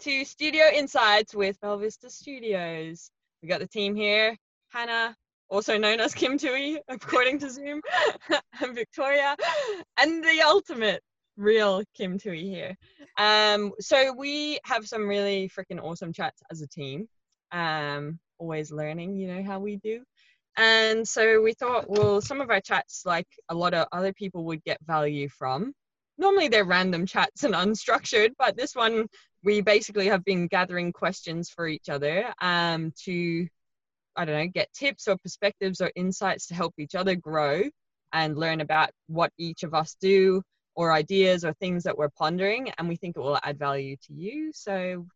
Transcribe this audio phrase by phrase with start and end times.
[0.00, 3.10] to Studio Insights with Bella Vista Studios.
[3.42, 4.36] We got the team here
[4.68, 5.16] Hannah,
[5.48, 7.80] also known as Kim Tui, according to Zoom,
[8.60, 9.36] and Victoria,
[9.98, 11.02] and the ultimate
[11.36, 12.76] real Kim Tui here.
[13.16, 17.08] Um, so we have some really freaking awesome chats as a team.
[17.52, 20.02] Um, always learning, you know how we do.
[20.58, 24.44] And so we thought, well, some of our chats, like a lot of other people
[24.44, 25.72] would get value from.
[26.18, 29.06] Normally they're random chats and unstructured, but this one
[29.44, 33.46] we basically have been gathering questions for each other um, to,
[34.16, 37.62] I don't know, get tips or perspectives or insights to help each other grow
[38.12, 40.42] and learn about what each of us do
[40.74, 42.72] or ideas or things that we're pondering.
[42.76, 44.50] And we think it will add value to you.
[44.52, 45.06] So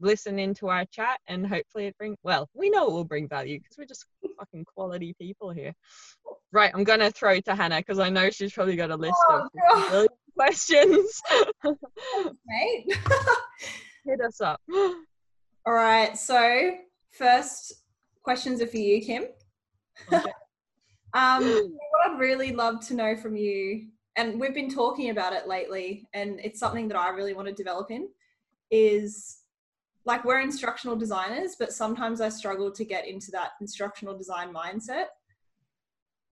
[0.00, 3.58] listen into our chat and hopefully it bring well we know it will bring value
[3.58, 4.04] because we're just
[4.38, 5.72] fucking quality people here
[6.52, 9.48] right i'm gonna throw to hannah because i know she's probably got a list oh,
[9.92, 11.22] of questions.
[12.46, 12.98] Mate
[14.06, 14.60] hit us up.
[14.70, 16.76] All right so
[17.10, 17.74] first
[18.22, 19.24] questions are for you kim.
[20.12, 20.32] Okay.
[21.14, 25.46] um what i'd really love to know from you and we've been talking about it
[25.46, 28.08] lately and it's something that i really want to develop in
[28.70, 29.38] is
[30.04, 35.06] like we're instructional designers, but sometimes I struggle to get into that instructional design mindset.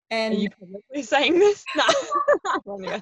[0.09, 1.65] And Are you probably saying this?
[2.65, 2.77] No.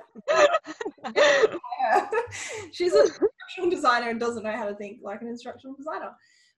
[2.72, 6.12] She's an instructional designer and doesn't know how to think like an instructional designer.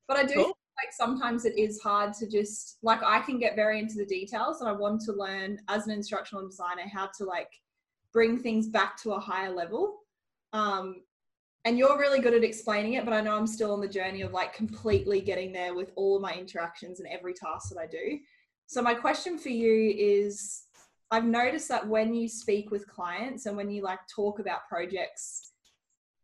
[0.08, 0.46] But I do cool.
[0.46, 4.62] like sometimes it is hard to just like I can get very into the details
[4.62, 7.50] and I want to learn as an instructional designer how to like
[8.14, 10.00] bring things back to a higher level.
[10.54, 11.02] Um,
[11.66, 14.22] and you're really good at explaining it but i know i'm still on the journey
[14.22, 18.18] of like completely getting there with all my interactions and every task that i do
[18.68, 20.64] so my question for you is
[21.12, 25.52] i've noticed that when you speak with clients and when you like talk about projects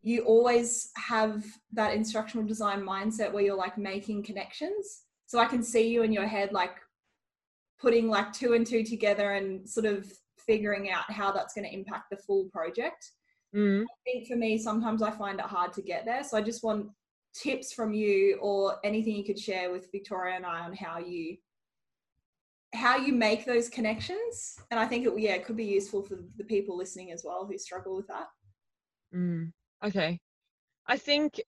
[0.01, 5.63] you always have that instructional design mindset where you're like making connections so i can
[5.63, 6.75] see you in your head like
[7.81, 11.73] putting like two and two together and sort of figuring out how that's going to
[11.73, 13.11] impact the full project
[13.55, 13.83] Mm.
[13.83, 16.23] I think for me, sometimes I find it hard to get there.
[16.23, 16.87] So I just want
[17.33, 21.37] tips from you or anything you could share with Victoria and I on how you
[22.73, 24.57] how you make those connections.
[24.71, 27.45] And I think it yeah, it could be useful for the people listening as well
[27.45, 28.27] who struggle with that.
[29.13, 29.51] Mm.
[29.83, 30.19] Okay.
[30.87, 31.39] I think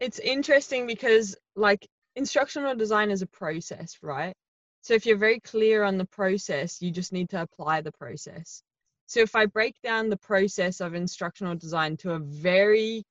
[0.00, 1.86] it's interesting because like
[2.16, 4.34] instructional design is a process, right?
[4.82, 8.62] So if you're very clear on the process, you just need to apply the process.
[9.06, 13.04] So if I break down the process of instructional design to a very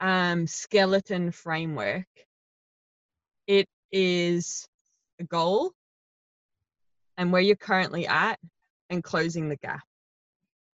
[0.00, 2.06] um, skeleton framework,
[3.46, 4.66] it is
[5.20, 5.72] a goal
[7.16, 8.38] and where you're currently at
[8.90, 9.82] and closing the gap,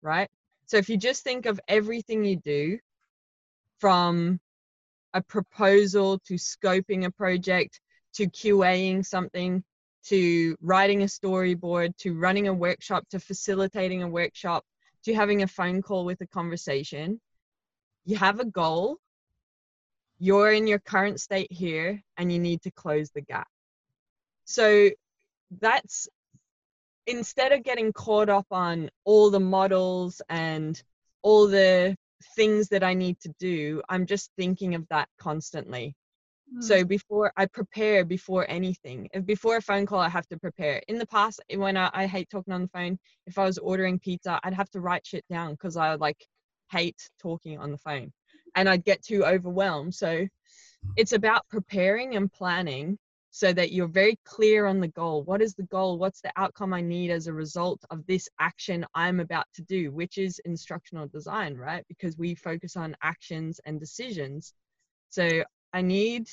[0.02, 0.30] right?
[0.66, 2.80] So if you just think of everything you do
[3.80, 4.40] from
[5.14, 7.80] a proposal to scoping a project
[8.14, 9.64] to QAing something
[10.06, 14.64] to writing a storyboard to running a workshop to facilitating a workshop
[15.04, 17.20] to having a phone call with a conversation
[18.06, 18.98] you have a goal
[20.20, 23.48] you're in your current state here and you need to close the gap
[24.46, 24.90] so
[25.60, 26.08] that's
[27.09, 30.81] instead of getting caught up on all the models and
[31.24, 31.96] all the
[32.36, 35.96] things that I need to do, I'm just thinking of that constantly.
[36.62, 36.88] So hmm.
[36.88, 40.81] before I prepare before anything, if before a phone call, I have to prepare.
[40.88, 44.00] In the past, when I, I hate talking on the phone, if I was ordering
[44.00, 46.25] pizza, I'd have to write shit down because I would like
[46.72, 48.12] hate talking on the phone
[48.56, 49.96] and I'd get too overwhelmed.
[49.96, 50.28] So
[50.96, 52.98] it's about preparing and planning
[53.32, 55.24] so that you're very clear on the goal.
[55.24, 55.98] What is the goal?
[55.98, 59.92] What's the outcome I need as a result of this action I'm about to do,
[59.92, 61.86] which is instructional design, right?
[61.88, 64.54] Because we focus on actions and decisions.
[65.10, 66.28] So I need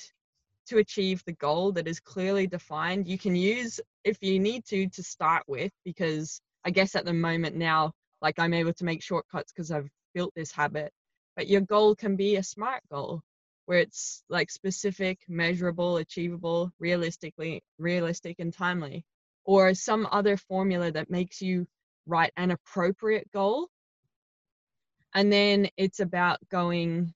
[0.69, 3.07] to achieve the goal that is clearly defined.
[3.07, 7.13] You can use if you need to to start with because I guess at the
[7.13, 7.93] moment now
[8.23, 10.93] like I'm able to make shortcuts because I've built this habit.
[11.37, 13.21] But your goal can be a smart goal
[13.67, 19.05] where it's like specific, measurable, achievable, realistically realistic and timely
[19.45, 21.67] or some other formula that makes you
[22.07, 23.69] write an appropriate goal.
[25.15, 27.15] And then it's about going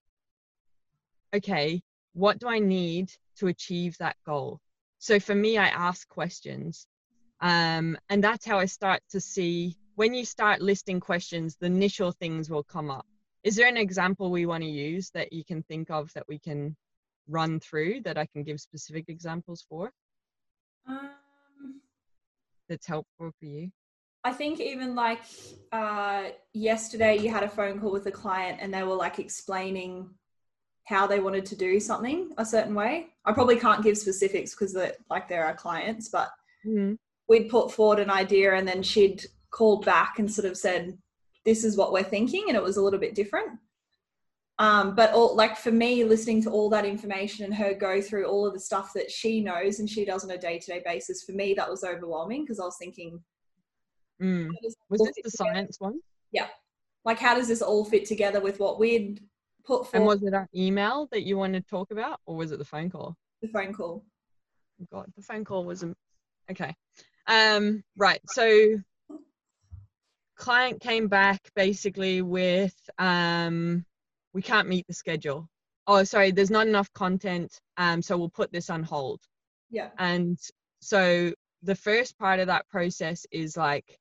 [1.35, 1.81] okay,
[2.13, 4.61] what do I need to achieve that goal?
[4.99, 6.87] So for me, I ask questions.
[7.41, 12.13] Um, and that's how I start to see when you start listing questions, the initial
[12.13, 13.07] things will come up.
[13.43, 16.39] Is there an example we want to use that you can think of that we
[16.39, 16.77] can
[17.29, 19.91] run through that I can give specific examples for?
[20.87, 21.81] Um,
[22.69, 23.71] that's helpful for you.
[24.25, 25.21] I think even like
[25.73, 30.11] uh, yesterday, you had a phone call with a client and they were like explaining
[30.85, 33.07] how they wanted to do something a certain way.
[33.25, 34.77] I probably can't give specifics because
[35.09, 36.29] like there are clients, but
[36.67, 36.95] mm-hmm.
[37.29, 40.99] we'd put forward an idea and then she'd called back and sort of said,
[41.45, 43.59] "This is what we're thinking," and it was a little bit different.
[44.61, 48.27] Um, but all like for me, listening to all that information and her go through
[48.27, 50.83] all of the stuff that she knows and she does on a day to day
[50.85, 53.23] basis, for me that was overwhelming because I was thinking,
[54.23, 54.49] mm.
[54.91, 55.55] was this the together?
[55.55, 56.01] science one?
[56.31, 56.49] Yeah,
[57.07, 59.23] like how does this all fit together with what we'd
[59.65, 59.95] put forward?
[59.95, 62.65] And was it an email that you wanted to talk about, or was it the
[62.67, 63.17] phone call?
[63.41, 64.05] The phone call.
[64.93, 65.87] God, the phone call was
[66.51, 66.75] okay.
[67.27, 68.77] Um, right, so
[70.41, 73.85] client came back basically with um
[74.33, 75.49] we can't meet the schedule.
[75.87, 77.61] Oh, sorry, there's not enough content.
[77.77, 79.21] Um, so we'll put this on hold.
[79.71, 79.91] Yeah.
[79.99, 80.39] And
[80.81, 81.33] so
[81.63, 83.99] the first part of that process is like,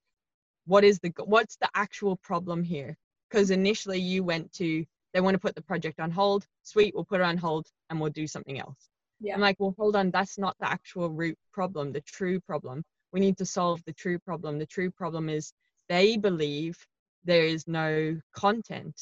[0.65, 2.95] what is the what's the actual problem here?
[3.29, 6.45] Because initially you went to they want to put the project on hold.
[6.63, 8.87] Sweet, we'll put it on hold and we'll do something else.
[9.19, 9.33] Yeah.
[9.33, 12.83] I'm like, well, hold on, that's not the actual root problem, the true problem.
[13.11, 14.59] We need to solve the true problem.
[14.59, 15.51] The true problem is
[15.89, 16.77] they believe
[17.25, 18.99] there is no content.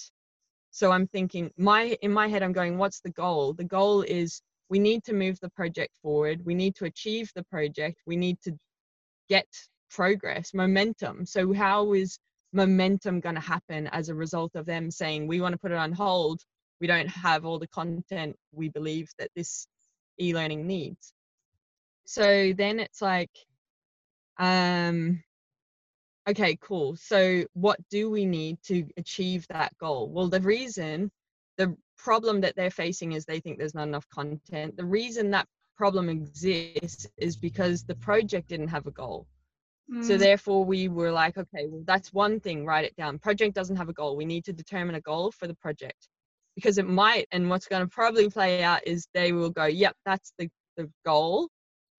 [0.71, 3.53] So i'm thinking my in my head i'm going what's the goal?
[3.53, 6.45] The goal is we need to move the project forward.
[6.45, 8.01] We need to achieve the project.
[8.05, 8.57] We need to
[9.29, 9.47] get
[9.89, 11.25] progress momentum.
[11.25, 12.19] So how is
[12.53, 15.77] momentum going to happen as a result of them saying we want to put it
[15.77, 16.41] on hold.
[16.79, 19.67] We don't have all the content we believe that this
[20.19, 21.13] e-learning needs.
[22.05, 23.31] So then it's like
[24.39, 25.23] um
[26.27, 26.95] okay, cool.
[26.95, 30.09] So what do we need to achieve that goal?
[30.09, 31.11] Well, the reason,
[31.57, 34.77] the problem that they're facing is they think there's not enough content.
[34.77, 35.47] The reason that
[35.77, 39.27] problem exists is because the project didn't have a goal.
[39.91, 40.03] Mm.
[40.03, 43.19] So therefore we were like, okay, well that's one thing, write it down.
[43.19, 44.17] Project doesn't have a goal.
[44.17, 46.07] We need to determine a goal for the project.
[46.55, 49.95] Because it might, and what's going to probably play out is they will go, yep,
[50.05, 51.49] that's the, the goal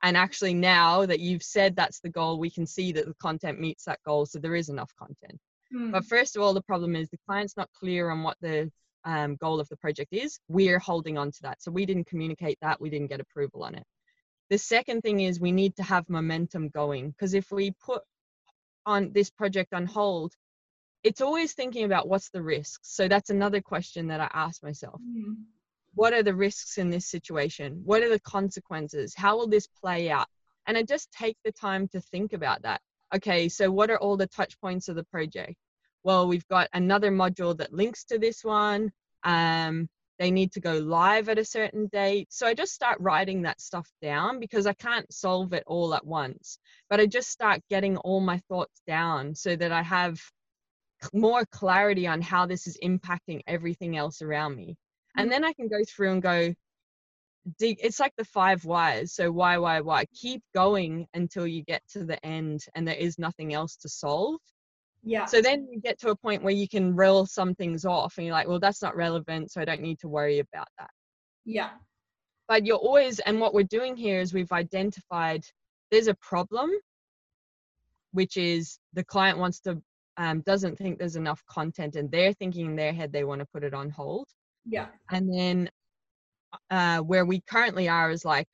[0.02, 3.60] and actually now that you've said that's the goal we can see that the content
[3.60, 5.38] meets that goal so there is enough content.
[5.74, 5.92] Mm.
[5.92, 8.70] but first of all the problem is the client's not clear on what the
[9.04, 10.40] um, goal of the project is.
[10.48, 13.74] We're holding on to that so we didn't communicate that we didn't get approval on
[13.74, 13.84] it.
[14.50, 18.02] The second thing is we need to have momentum going because if we put
[18.86, 20.32] on this project on hold
[21.04, 22.80] it's always thinking about what's the risk.
[22.82, 25.00] So that's another question that i ask myself.
[25.00, 25.36] Mm
[25.98, 27.80] what are the risks in this situation?
[27.84, 29.14] What are the consequences?
[29.16, 30.28] How will this play out?
[30.64, 32.80] And I just take the time to think about that.
[33.16, 35.56] Okay, so what are all the touch points of the project?
[36.04, 38.92] Well, we've got another module that links to this one.
[39.24, 39.88] Um,
[40.20, 42.28] they need to go live at a certain date.
[42.30, 46.06] So I just start writing that stuff down because I can't solve it all at
[46.06, 46.60] once.
[46.88, 50.20] But I just start getting all my thoughts down so that I have
[51.12, 54.76] more clarity on how this is impacting everything else around me
[55.18, 56.54] and then i can go through and go
[57.58, 59.12] dig it's like the five whys.
[59.14, 60.04] So why why why?
[60.14, 64.40] Keep going until you get to the end and there is nothing else to solve.
[65.02, 65.26] Yeah.
[65.26, 68.26] So then you get to a point where you can reel some things off and
[68.26, 70.90] you're like well that's not relevant so i don't need to worry about that.
[71.44, 71.70] Yeah.
[72.48, 75.44] But you're always and what we're doing here is we've identified
[75.90, 76.70] there's a problem
[78.12, 79.80] which is the client wants to
[80.16, 83.46] um, doesn't think there's enough content and they're thinking in their head they want to
[83.46, 84.26] put it on hold
[84.68, 84.86] yeah.
[85.10, 85.70] And then
[86.70, 88.48] uh, where we currently are is like,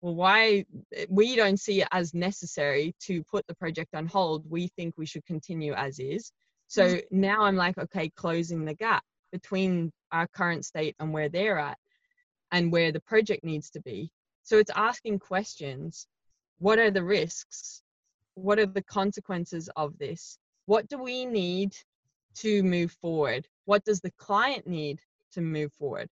[0.00, 0.64] well, why
[1.08, 4.44] we don't see it as necessary to put the project on hold.
[4.50, 6.32] We think we should continue as is.
[6.66, 7.20] So mm-hmm.
[7.20, 11.78] now I'm like, okay, closing the gap between our current state and where they're at
[12.50, 14.10] and where the project needs to be.
[14.42, 16.06] So it's asking questions.
[16.58, 17.82] What are the risks?
[18.34, 20.38] What are the consequences of this?
[20.66, 21.74] What do we need
[22.36, 23.46] to move forward?
[23.66, 25.00] What does the client need
[25.32, 26.08] to move forward?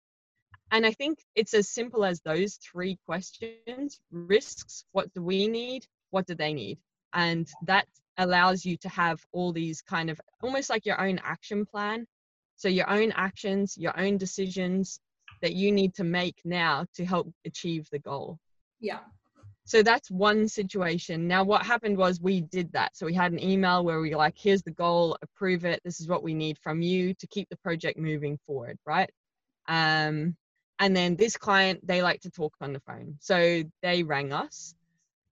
[0.73, 5.87] And I think it's as simple as those three questions risks, what do we need?
[6.11, 6.79] What do they need?
[7.13, 7.87] And that
[8.19, 12.07] allows you to have all these kind of almost like your own action plan.
[12.57, 15.01] So, your own actions, your own decisions
[15.41, 18.39] that you need to make now to help achieve the goal.
[18.81, 19.01] Yeah.
[19.65, 21.29] So that's one situation.
[21.29, 22.97] Now, what happened was we did that.
[22.97, 25.81] So we had an email where we like, here's the goal, approve it.
[25.85, 29.11] This is what we need from you to keep the project moving forward, right?
[29.69, 30.37] Um,
[30.81, 33.17] and then this client, they like to talk on the phone.
[33.21, 34.75] So they rang us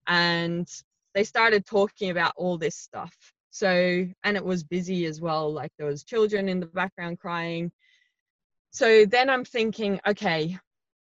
[0.06, 0.68] and
[1.14, 3.14] they started talking about all this stuff.
[3.50, 5.52] So, and it was busy as well.
[5.52, 7.72] Like there was children in the background crying.
[8.70, 10.58] So then I'm thinking, okay,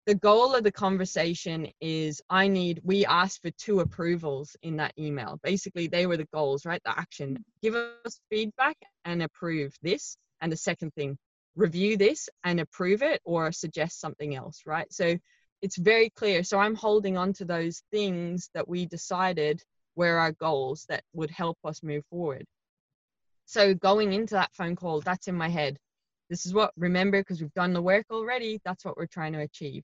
[0.06, 4.94] the goal of the conversation is I need, we asked for two approvals in that
[5.00, 5.40] email.
[5.44, 6.82] Basically, they were the goals, right?
[6.84, 7.44] The action.
[7.62, 10.18] Give us feedback and approve this.
[10.42, 11.18] And the second thing,
[11.56, 14.92] review this and approve it or suggest something else, right?
[14.92, 15.18] So
[15.62, 16.44] it's very clear.
[16.44, 19.64] So I'm holding on to those things that we decided
[19.96, 22.44] were our goals that would help us move forward.
[23.46, 25.78] So going into that phone call, that's in my head.
[26.30, 29.40] This is what, remember, because we've done the work already, that's what we're trying to
[29.40, 29.84] achieve.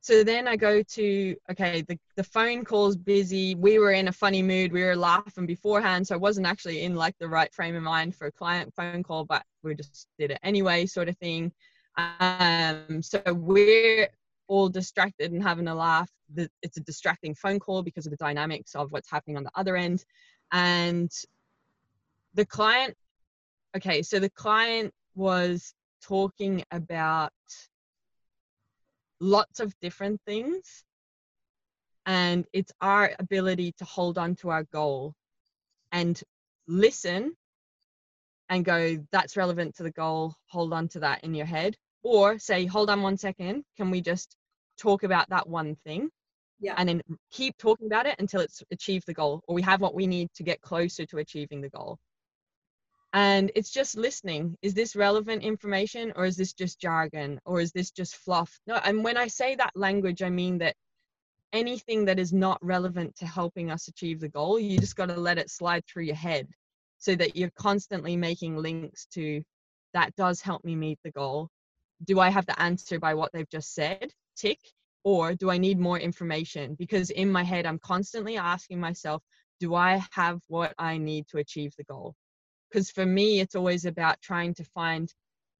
[0.00, 3.54] So then I go to, okay, the, the phone call's busy.
[3.54, 4.72] We were in a funny mood.
[4.72, 6.06] We were laughing beforehand.
[6.06, 9.02] So I wasn't actually in like the right frame of mind for a client phone
[9.02, 11.52] call, but we just did it anyway, sort of thing.
[11.96, 14.08] Um, so we're
[14.46, 16.10] all distracted and having a laugh.
[16.62, 19.76] It's a distracting phone call because of the dynamics of what's happening on the other
[19.76, 20.04] end.
[20.52, 21.10] And
[22.34, 22.94] the client,
[23.76, 27.32] okay, so the client was talking about
[29.20, 30.84] lots of different things.
[32.06, 35.14] And it's our ability to hold on to our goal
[35.92, 36.20] and
[36.66, 37.36] listen
[38.48, 41.76] and go, that's relevant to the goal, hold on to that in your head.
[42.02, 44.36] Or say, hold on one second, can we just
[44.78, 46.08] talk about that one thing?
[46.60, 46.74] Yeah.
[46.76, 49.94] And then keep talking about it until it's achieved the goal, or we have what
[49.94, 51.98] we need to get closer to achieving the goal.
[53.12, 54.56] And it's just listening.
[54.60, 58.60] Is this relevant information, or is this just jargon, or is this just fluff?
[58.66, 60.76] No, and when I say that language, I mean that
[61.52, 65.16] anything that is not relevant to helping us achieve the goal, you just got to
[65.16, 66.48] let it slide through your head
[66.98, 69.42] so that you're constantly making links to
[69.94, 71.48] that does help me meet the goal.
[72.04, 74.12] Do I have the answer by what they've just said?
[74.36, 74.58] Tick.
[75.04, 76.74] Or do I need more information?
[76.74, 79.22] Because in my head, I'm constantly asking myself,
[79.60, 82.14] do I have what I need to achieve the goal?
[82.70, 85.12] Because for me, it's always about trying to find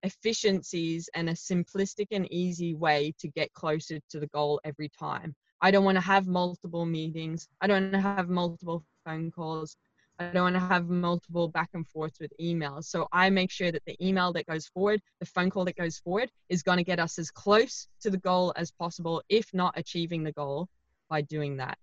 [0.02, 5.34] efficiencies and a simplistic and easy way to get closer to the goal every time.
[5.60, 7.48] I don't want to have multiple meetings.
[7.60, 9.76] I don't want to have multiple phone calls.
[10.20, 12.84] I don't want to have multiple back and forths with emails.
[12.84, 15.98] So I make sure that the email that goes forward, the phone call that goes
[15.98, 19.74] forward, is going to get us as close to the goal as possible, if not
[19.76, 20.68] achieving the goal
[21.08, 21.78] by doing that.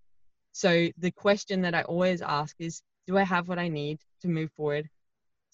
[0.51, 4.27] So the question that I always ask is Do I have what I need to
[4.27, 4.89] move forward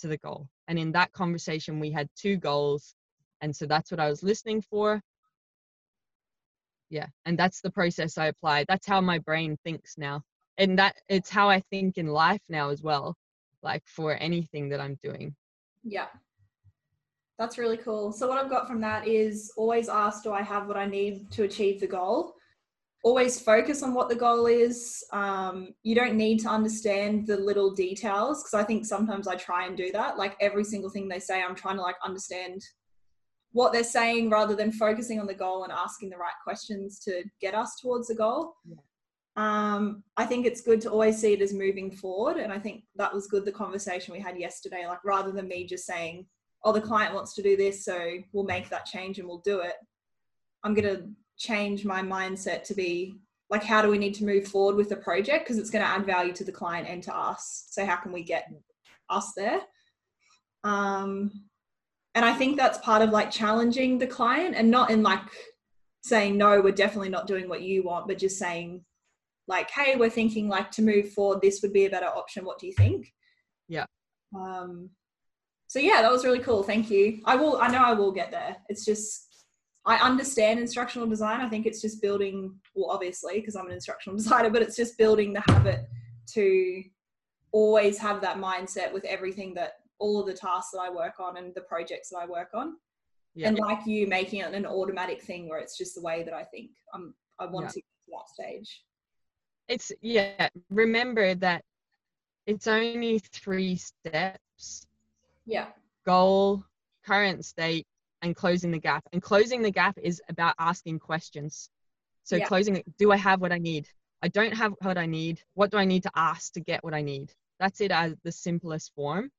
[0.01, 0.47] to the goal?
[0.67, 2.95] And in that conversation, we had two goals.
[3.41, 5.01] And so that's what I was listening for.
[6.89, 7.07] Yeah.
[7.25, 8.65] And that's the process I apply.
[8.67, 10.23] That's how my brain thinks now
[10.57, 13.15] and that it's how I think in life now as well,
[13.63, 15.35] like for anything that I'm doing.
[15.83, 16.07] Yeah.
[17.39, 18.11] That's really cool.
[18.11, 21.31] So what I've got from that is always ask, do I have what I need
[21.31, 22.35] to achieve the goal?
[23.03, 25.03] Always focus on what the goal is.
[25.11, 29.65] Um, you don't need to understand the little details because I think sometimes I try
[29.65, 30.17] and do that.
[30.17, 32.61] Like every single thing they say, I'm trying to like understand
[33.53, 37.23] what they're saying rather than focusing on the goal and asking the right questions to
[37.41, 38.53] get us towards the goal.
[38.65, 38.75] Yeah
[39.37, 42.37] um, I think it's good to always see it as moving forward.
[42.37, 44.85] And I think that was good, the conversation we had yesterday.
[44.87, 46.25] Like, rather than me just saying,
[46.63, 49.61] oh, the client wants to do this, so we'll make that change and we'll do
[49.61, 49.75] it,
[50.63, 51.09] I'm going to
[51.41, 53.15] change my mindset to be
[53.49, 55.43] like, how do we need to move forward with the project?
[55.43, 57.65] Because it's going to add value to the client and to us.
[57.69, 58.51] So, how can we get
[59.09, 59.59] us there?
[60.63, 61.31] Um,
[62.13, 65.23] and I think that's part of like challenging the client and not in like
[66.03, 68.85] saying, no, we're definitely not doing what you want, but just saying,
[69.47, 72.45] like, hey, we're thinking like to move forward, this would be a better option.
[72.45, 73.11] What do you think?
[73.67, 73.85] Yeah.
[74.35, 74.91] Um,
[75.67, 76.63] so yeah, that was really cool.
[76.63, 77.21] Thank you.
[77.25, 78.57] I will, I know I will get there.
[78.69, 79.30] It's just,
[79.85, 81.41] I understand instructional design.
[81.41, 84.97] I think it's just building, well, obviously, because I'm an instructional designer, but it's just
[84.97, 85.89] building the habit
[86.33, 86.83] to
[87.51, 91.37] always have that mindset with everything that all of the tasks that I work on
[91.37, 92.75] and the projects that I work on.
[93.33, 93.47] Yeah.
[93.47, 96.43] And like you making it an automatic thing where it's just the way that I
[96.43, 97.69] think I'm, I want yeah.
[97.69, 98.83] to get to that stage
[99.71, 101.63] it's yeah remember that
[102.45, 104.85] it's only three steps
[105.45, 105.67] yeah
[106.05, 106.63] goal
[107.05, 107.87] current state
[108.21, 111.69] and closing the gap and closing the gap is about asking questions
[112.23, 112.45] so yeah.
[112.45, 113.87] closing do i have what i need
[114.21, 116.93] i don't have what i need what do i need to ask to get what
[116.93, 119.29] i need that's it as the simplest form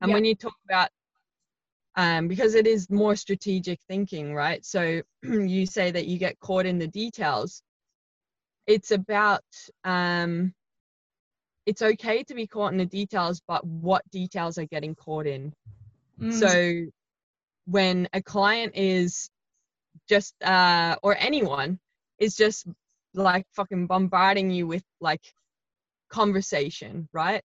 [0.00, 0.14] and yeah.
[0.14, 0.88] when you talk about
[1.96, 6.66] um, because it is more strategic thinking right so you say that you get caught
[6.66, 7.62] in the details
[8.66, 9.44] it's about
[9.84, 10.52] um,
[11.66, 15.52] it's okay to be caught in the details, but what details are getting caught in.
[16.20, 16.32] Mm.
[16.32, 16.90] So
[17.66, 19.30] when a client is
[20.08, 21.78] just uh, or anyone
[22.18, 22.66] is just
[23.14, 25.22] like fucking bombarding you with like
[26.08, 27.42] conversation, right?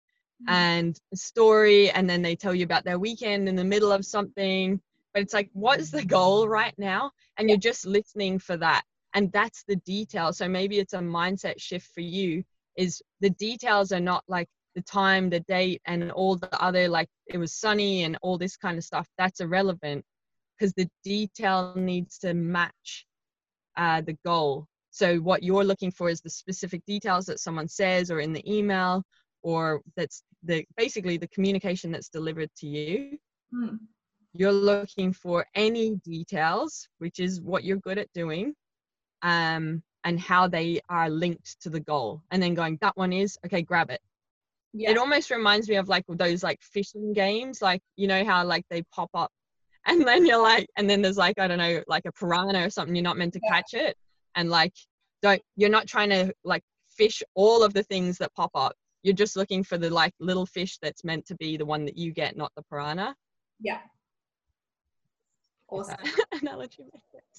[0.48, 0.52] Mm.
[0.52, 4.82] And story, and then they tell you about their weekend in the middle of something.
[5.14, 7.12] But it's like, what is the goal right now?
[7.38, 8.84] And you're just listening for that
[9.14, 12.44] and that's the detail so maybe it's a mindset shift for you
[12.76, 14.48] is the details are not like
[14.80, 18.56] the time the date and all the other like it was sunny and all this
[18.56, 20.06] kind of stuff that's irrelevant
[20.58, 23.06] because the detail needs to match
[23.78, 24.68] uh, the goal.
[24.92, 28.44] So what you're looking for is the specific details that someone says or in the
[28.50, 29.04] email
[29.42, 33.18] or that's the basically the communication that's delivered to you.
[33.52, 33.76] Hmm.
[34.34, 38.54] You're looking for any details, which is what you're good at doing,
[39.24, 42.22] um, and how they are linked to the goal.
[42.32, 44.02] And then going, that one is okay, grab it.
[44.74, 44.92] Yeah.
[44.92, 48.64] It almost reminds me of like those like fishing games, like you know how like
[48.70, 49.32] they pop up
[49.88, 52.70] and then you're like and then there's like i don't know like a piranha or
[52.70, 53.50] something you're not meant to Yeah.
[53.50, 53.96] catch it
[54.36, 54.74] and like
[55.22, 56.62] don't you're not trying to like
[56.92, 58.74] fish all of the things that pop up
[59.04, 61.98] you're just looking for the like little fish that's meant to be the one that
[61.98, 63.16] you get not the piranha
[63.62, 63.80] yeah.
[65.70, 65.98] Awesome.
[66.42, 66.86] analogy.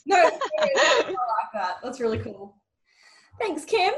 [0.06, 1.16] No, I like
[1.52, 1.76] that.
[1.82, 2.54] That's really cool.
[3.40, 3.92] Thanks, Kim.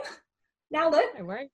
[0.71, 1.19] Nailed it.
[1.19, 1.51] no worries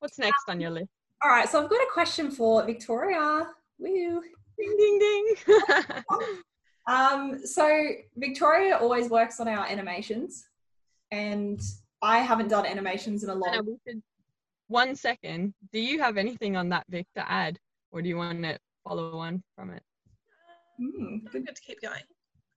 [0.00, 0.90] what's next on your list
[1.22, 3.46] All right, so I've got a question for Victoria.
[3.78, 4.22] Woo.
[4.58, 6.04] ding ding ding
[6.86, 7.68] Um, so
[8.16, 10.46] Victoria always works on our animations,
[11.10, 11.60] and
[12.00, 13.66] I haven't done animations in a long.
[13.66, 14.02] we should-
[14.68, 17.58] one second do you have anything on that vic to add
[17.90, 19.82] or do you want to follow on from it
[20.78, 22.02] Hmm, Good, good to keep going.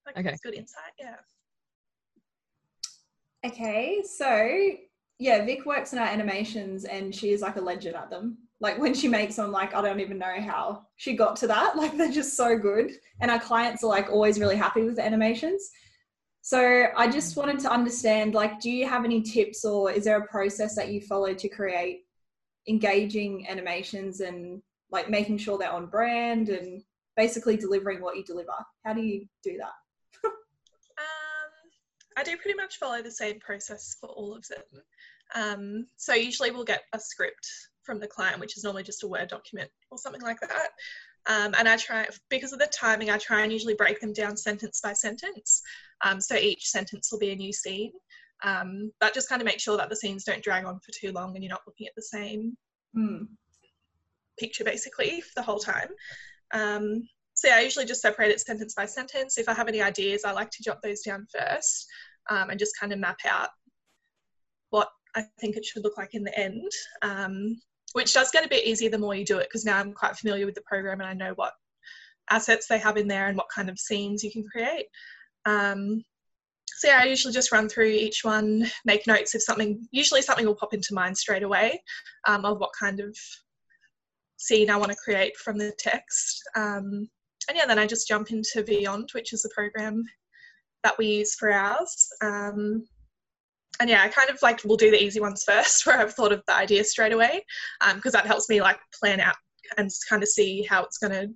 [0.04, 0.36] Like, Okay.
[0.42, 0.92] Good insight.
[1.00, 1.16] Yeah.
[3.44, 4.70] Okay, so
[5.18, 8.38] yeah, Vic works in our animations, and she is like a legend at them.
[8.62, 11.76] Like when she makes them, like I don't even know how she got to that.
[11.82, 15.04] Like they're just so good, and our clients are like always really happy with the
[15.04, 15.68] animations.
[16.42, 20.18] So I just wanted to understand, like, do you have any tips, or is there
[20.18, 22.04] a process that you follow to create
[22.68, 26.82] engaging animations and like making sure they're on brand and
[27.16, 28.54] basically delivering what you deliver?
[28.84, 29.72] How do you do that?
[30.24, 31.50] Um,
[32.16, 34.82] I do pretty much follow the same process for all of them.
[35.34, 37.48] Um, so usually we'll get a script
[37.84, 40.68] from the client, which is normally just a Word document or something like that.
[41.26, 44.36] Um, and I try, because of the timing, I try and usually break them down
[44.36, 45.62] sentence by sentence.
[46.04, 47.92] Um, so each sentence will be a new scene.
[48.44, 51.12] Um, that just kind of makes sure that the scenes don't drag on for too
[51.12, 52.56] long and you're not looking at the same
[52.94, 53.24] Hmm.
[54.38, 55.88] picture basically for the whole time.
[56.52, 59.38] Um, so yeah, I usually just separate it sentence by sentence.
[59.38, 61.86] If I have any ideas, I like to jot those down first
[62.30, 63.48] um, and just kind of map out
[64.70, 66.70] what I think it should look like in the end.
[67.02, 67.60] Um,
[67.92, 70.16] which does get a bit easier the more you do it because now I'm quite
[70.16, 71.52] familiar with the program and I know what
[72.30, 74.86] assets they have in there and what kind of scenes you can create.
[75.44, 76.04] Um,
[76.76, 80.46] so yeah, I usually just run through each one, make notes if something, usually something
[80.46, 81.82] will pop into mind straight away
[82.26, 83.16] um, of what kind of
[84.38, 86.42] scene I want to create from the text.
[86.56, 87.08] Um,
[87.48, 90.02] and yeah, then I just jump into Vyond, which is the program
[90.82, 92.08] that we use for ours.
[92.22, 92.84] Um,
[93.80, 96.32] and yeah, I kind of like will do the easy ones first, where I've thought
[96.32, 97.44] of the idea straight away,
[97.94, 99.36] because that helps me like plan out
[99.78, 101.32] and kind of see how it's going to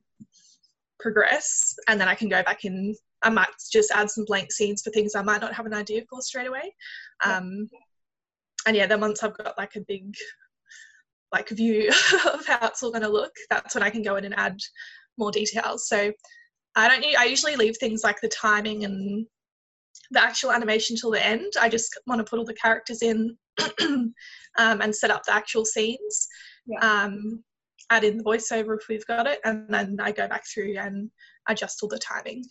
[1.01, 2.95] progress, and then I can go back in.
[3.23, 6.03] I might just add some blank scenes for things I might not have an idea
[6.09, 6.75] for straight away.
[7.25, 7.69] Um,
[8.67, 10.15] and yeah, then once I've got like a big
[11.33, 11.89] like view
[12.33, 14.59] of how it's all going to look, that's when I can go in and add
[15.19, 15.89] more details.
[15.89, 16.13] So
[16.75, 17.05] I don't.
[17.19, 19.27] I usually leave things like the timing and
[20.11, 21.53] the actual animation till the end.
[21.61, 23.37] I just want to put all the characters in
[23.81, 24.13] um,
[24.59, 26.29] and set up the actual scenes.
[26.67, 26.79] Yeah.
[26.81, 27.43] Um,
[27.91, 31.11] add in the voiceover if we've got it, and then I go back through and
[31.49, 32.45] adjust all the timing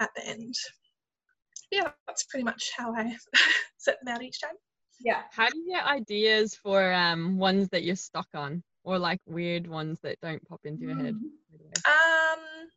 [0.00, 0.54] at the end.
[1.70, 3.14] Yeah, that's pretty much how I
[3.78, 4.54] set them out each time.
[5.00, 5.22] Yeah.
[5.30, 9.66] How do you get ideas for um ones that you're stuck on, or like weird
[9.66, 11.14] ones that don't pop into your head?
[11.14, 12.68] Um.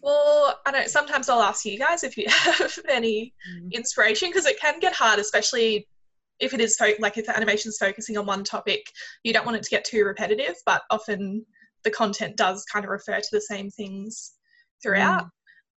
[0.00, 0.88] Well, I don't.
[0.88, 3.72] Sometimes I'll ask you guys if you have any Mm.
[3.72, 5.86] inspiration because it can get hard, especially
[6.40, 8.82] if it is fo- like if the animation's focusing on one topic.
[9.24, 11.44] You don't want it to get too repetitive, but often
[11.84, 14.32] the content does kind of refer to the same things
[14.82, 15.26] throughout.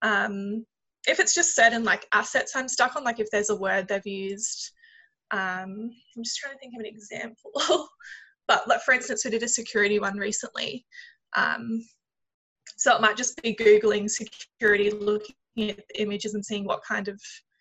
[0.02, 0.64] Um,
[1.08, 4.06] if it's just certain like assets I'm stuck on, like if there's a word they've
[4.06, 4.70] used,
[5.32, 7.50] um, I'm just trying to think of an example.
[8.48, 10.86] but like for instance, we did a security one recently.
[11.36, 11.82] Um,
[12.82, 15.36] so it might just be googling security, looking
[15.70, 17.20] at the images and seeing what kind of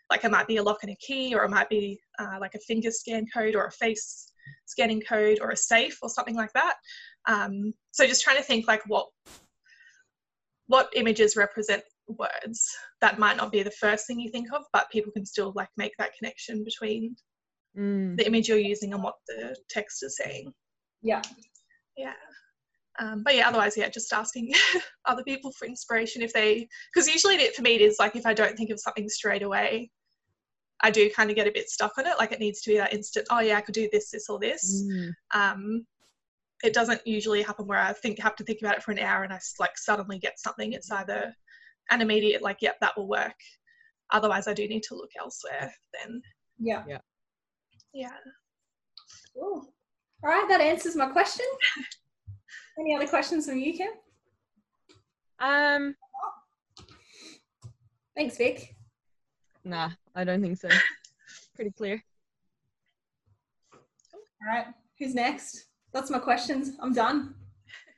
[0.09, 2.55] like it might be a lock and a key, or it might be uh, like
[2.55, 4.33] a finger scan code, or a face
[4.65, 6.73] scanning code, or a safe, or something like that.
[7.27, 9.09] Um, so just trying to think like what
[10.65, 12.67] what images represent words
[12.99, 15.69] that might not be the first thing you think of, but people can still like
[15.77, 17.15] make that connection between
[17.77, 18.17] Mm.
[18.17, 20.53] the image you're using and what the text is saying.
[21.01, 21.21] Yeah.
[21.95, 22.11] Yeah.
[22.99, 24.53] Um, but yeah, otherwise, yeah, just asking
[25.05, 28.25] other people for inspiration if they, because usually it, for me it is like if
[28.25, 29.89] I don't think of something straight away,
[30.81, 32.17] I do kind of get a bit stuck on it.
[32.19, 33.27] Like it needs to be that instant.
[33.29, 34.83] Oh yeah, I could do this, this, or this.
[34.83, 35.11] Mm.
[35.33, 35.85] Um,
[36.63, 39.23] it doesn't usually happen where I think have to think about it for an hour
[39.23, 40.73] and I like suddenly get something.
[40.73, 41.33] It's either
[41.91, 43.35] an immediate like, yep, that will work.
[44.11, 46.21] Otherwise, I do need to look elsewhere then.
[46.59, 46.83] Yeah.
[46.87, 46.99] Yeah.
[47.93, 48.09] Yeah.
[49.35, 49.73] Cool.
[50.23, 51.45] All right, that answers my question.
[52.79, 53.89] Any other questions from you, Kim?
[55.39, 55.95] Um,
[58.15, 58.75] Thanks, Vic.
[59.63, 60.69] nah, I don't think so.
[61.55, 62.03] Pretty clear.
[63.73, 64.67] All right,
[64.99, 65.65] who's next?
[65.93, 66.71] That's my questions.
[66.79, 67.35] I'm done.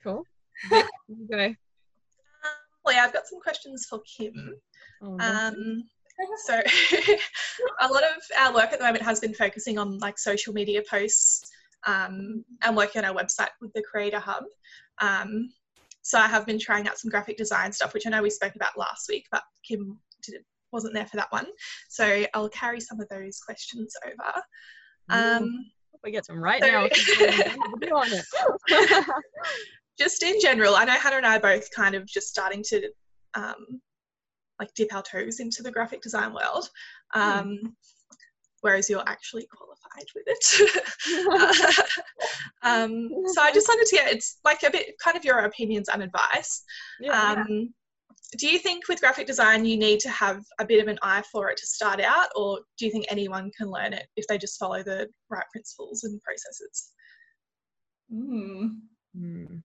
[0.04, 0.26] Cool.
[0.70, 1.46] Vic, you go.
[1.46, 1.56] Um,
[2.84, 4.56] well, yeah, I've got some questions for Kim.
[5.02, 5.26] Oh, no.
[5.26, 5.84] Um,
[6.46, 6.54] so
[7.82, 10.82] a lot of our work at the moment has been focusing on like social media
[10.90, 11.50] posts
[11.88, 14.44] um, and working on our website with the Creator Hub.
[15.02, 15.50] Um,
[16.02, 18.56] so I have been trying out some graphic design stuff, which I know we spoke
[18.56, 21.48] about last week, but Kim didn't, wasn't there for that one.
[21.90, 24.42] So I'll carry some of those questions over.
[25.10, 25.66] Um,
[26.06, 26.88] I get some right so- now.
[26.90, 29.06] 'cause I've already done a video on it.
[29.98, 32.90] just in general, I know Hannah and I are both kind of just starting to
[33.36, 33.82] um,
[34.60, 36.70] like dip our toes into the graphic design world,
[37.16, 37.76] um,
[38.64, 41.80] whereas you're actually qualified with it.
[42.64, 45.90] um, so I just wanted to get it's like a bit kind of your opinions
[45.90, 46.64] and advice.
[47.00, 47.36] yeah.
[47.48, 47.74] Um,
[48.40, 51.22] do you think with graphic design you need to have a bit of an eye
[51.32, 54.40] for it to start out, or do you think anyone can learn it if they
[54.40, 56.92] just follow the right principles and processes?
[58.12, 58.70] Mm.
[59.16, 59.58] Hmm.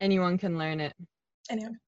[0.00, 0.94] Anyone can learn it
[1.50, 1.78] Anyone.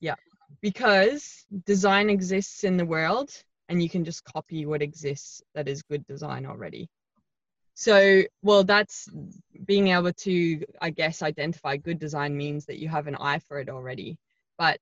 [0.00, 0.14] Yeah,
[0.60, 3.30] because design exists in the world
[3.68, 6.88] and you can just copy what exists that is good design already.
[7.74, 9.08] So, well, that's
[9.66, 13.60] being able to, I guess, identify good design means that you have an eye for
[13.60, 14.16] it already.
[14.56, 14.78] But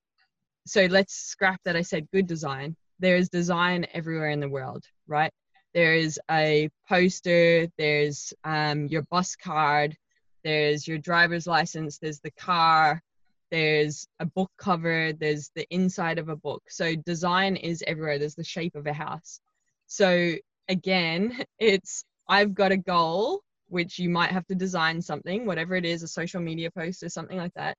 [0.66, 2.76] so let's scrap that I said good design.
[3.00, 5.32] There is design everywhere in the world, right?
[5.74, 9.96] There is a poster, there's um, your bus card,
[10.44, 13.02] there's your driver's license, there's the car,
[13.50, 16.62] there's a book cover, there's the inside of a book.
[16.68, 18.18] So design is everywhere.
[18.18, 19.40] There's the shape of a house.
[19.87, 20.35] So
[20.68, 25.85] again, it's I've got a goal, which you might have to design something, whatever it
[25.85, 27.76] is, a social media post or something like that.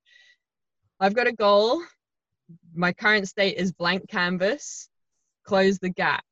[1.00, 1.82] I've got a goal.
[2.74, 4.88] My current state is blank canvas.
[5.44, 6.24] Close the gap.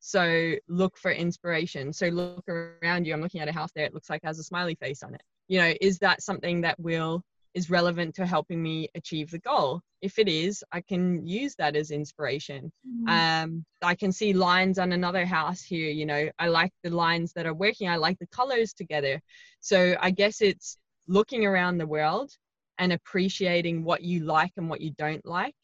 [0.00, 1.92] So look for inspiration.
[1.92, 3.12] So look around you.
[3.12, 3.84] I'm looking at a house there.
[3.84, 5.22] It looks like it has a smiley face on it.
[5.48, 7.22] You know, is that something that will
[7.58, 9.80] is relevant to helping me achieve the goal?
[10.00, 12.72] If it is, I can use that as inspiration.
[13.08, 15.90] Um, I can see lines on another house here.
[15.90, 17.88] You know, I like the lines that are working.
[17.88, 19.20] I like the colors together.
[19.60, 22.30] So I guess it's looking around the world
[22.78, 25.62] and appreciating what you like and what you don't like.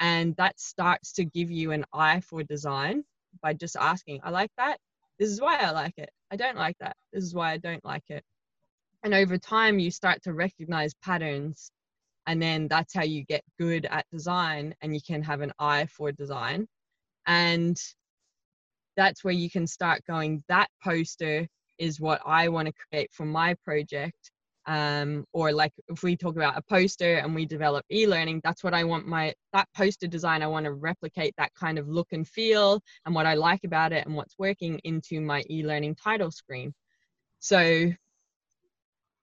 [0.00, 3.04] And that starts to give you an eye for design
[3.42, 4.78] by just asking, I like that.
[5.18, 6.10] This is why I like it.
[6.30, 6.96] I don't like that.
[7.12, 8.24] This is why I don't like it.
[9.06, 11.70] And over time, you start to recognize patterns.
[12.26, 15.86] And then that's how you get good at design and you can have an eye
[15.86, 16.66] for design.
[17.24, 17.80] And
[18.96, 21.46] that's where you can start going, that poster
[21.78, 24.32] is what I want to create for my project.
[24.66, 28.74] Um, or like if we talk about a poster and we develop e-learning, that's what
[28.74, 30.42] I want my that poster design.
[30.42, 33.92] I want to replicate that kind of look and feel and what I like about
[33.92, 36.74] it and what's working into my e-learning title screen.
[37.38, 37.92] So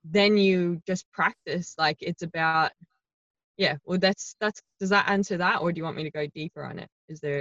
[0.03, 2.71] then you just practice like it's about
[3.57, 6.25] yeah well that's that's does that answer that or do you want me to go
[6.33, 7.39] deeper on it is there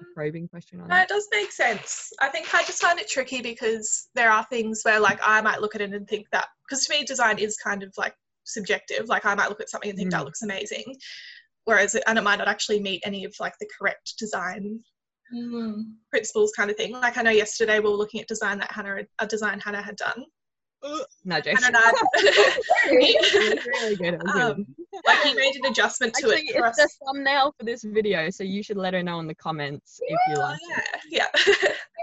[0.00, 2.12] a probing question on No, that it does make sense.
[2.20, 5.60] I think I just find it tricky because there are things where, like, I might
[5.60, 9.08] look at it and think that, because to me, design is kind of like subjective.
[9.08, 10.24] Like, I might look at something and think that Mm.
[10.24, 10.96] looks amazing,
[11.64, 14.82] whereas, and it might not actually meet any of like the correct design
[15.32, 15.94] Mm.
[16.10, 16.92] principles, kind of thing.
[16.92, 19.96] Like, I know yesterday we were looking at design that Hannah, a design Hannah had
[19.96, 20.24] done.
[21.24, 21.92] No jokes Hannah and I,
[22.86, 24.66] it was really good it was um,
[25.06, 26.96] like, he made an adjustment to Actually, it for it's us.
[26.98, 30.18] the thumbnail for this video, so you should let her know in the comments if
[30.28, 30.58] you like
[31.10, 31.26] yeah,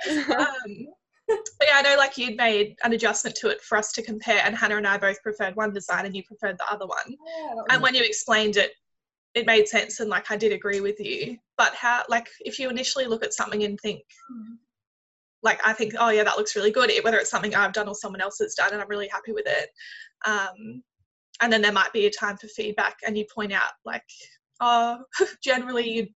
[0.07, 0.33] yeah.
[0.37, 0.87] um,
[1.27, 4.41] but yeah, I know like you'd made an adjustment to it for us to compare,
[4.43, 6.97] and Hannah and I both preferred one design, and you preferred the other one.
[7.07, 8.71] Yeah, that was And when you explained it,
[9.33, 11.37] it made sense, and like I did agree with you.
[11.57, 14.57] But how, like, if you initially look at something and think, Mm.
[15.43, 17.95] Like, I think, oh yeah, that looks really good, whether it's something I've done or
[17.95, 19.69] someone else has done, and I'm really happy with it.
[20.25, 20.83] Um,
[21.41, 24.03] and then there might be a time for feedback, and you point out like,
[24.59, 24.99] oh,
[25.43, 26.07] generally you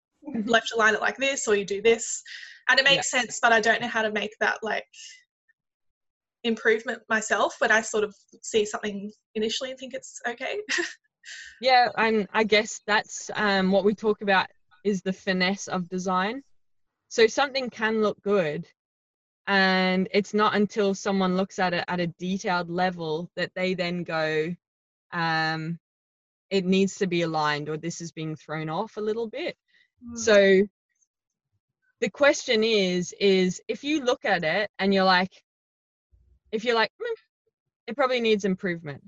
[0.45, 2.23] left align it like this or you do this
[2.69, 4.87] and it makes sense but i don't know how to make that like
[6.43, 8.11] improvement myself when i sort of
[8.41, 10.57] see something initially and think it's okay.
[11.61, 14.47] Yeah and i guess that's um, what we talk about
[14.85, 16.41] is the finesse of design.
[17.09, 18.65] So something can look good
[19.47, 24.03] and it's not until someone looks at it at a detailed level that they then
[24.03, 24.55] go
[25.11, 25.79] um,
[26.49, 29.55] it needs to be aligned or this is being thrown off a little bit.
[30.03, 30.17] Mm.
[30.17, 30.61] so
[32.01, 35.31] the question is is if you look at it and you're like
[36.51, 37.13] if you're like "Hmm,
[37.87, 39.03] it probably needs improvement.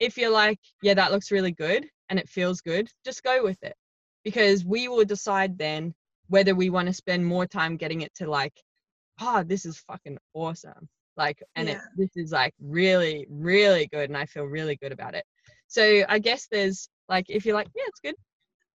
[0.00, 3.62] If you're like yeah that looks really good and it feels good just go with
[3.62, 3.76] it.
[4.24, 5.94] Because we will decide then
[6.28, 8.54] whether we want to spend more time getting it to like
[9.20, 10.88] oh this is fucking awesome.
[11.16, 15.14] Like and it, this is like really really good and i feel really good about
[15.14, 15.24] it.
[15.66, 18.16] So i guess there's like if you're like yeah it's good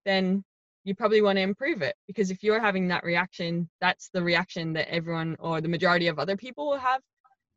[0.06, 0.44] then
[0.84, 4.74] you probably want to improve it because if you're having that reaction that's the reaction
[4.74, 7.02] that everyone or the majority of other people will have.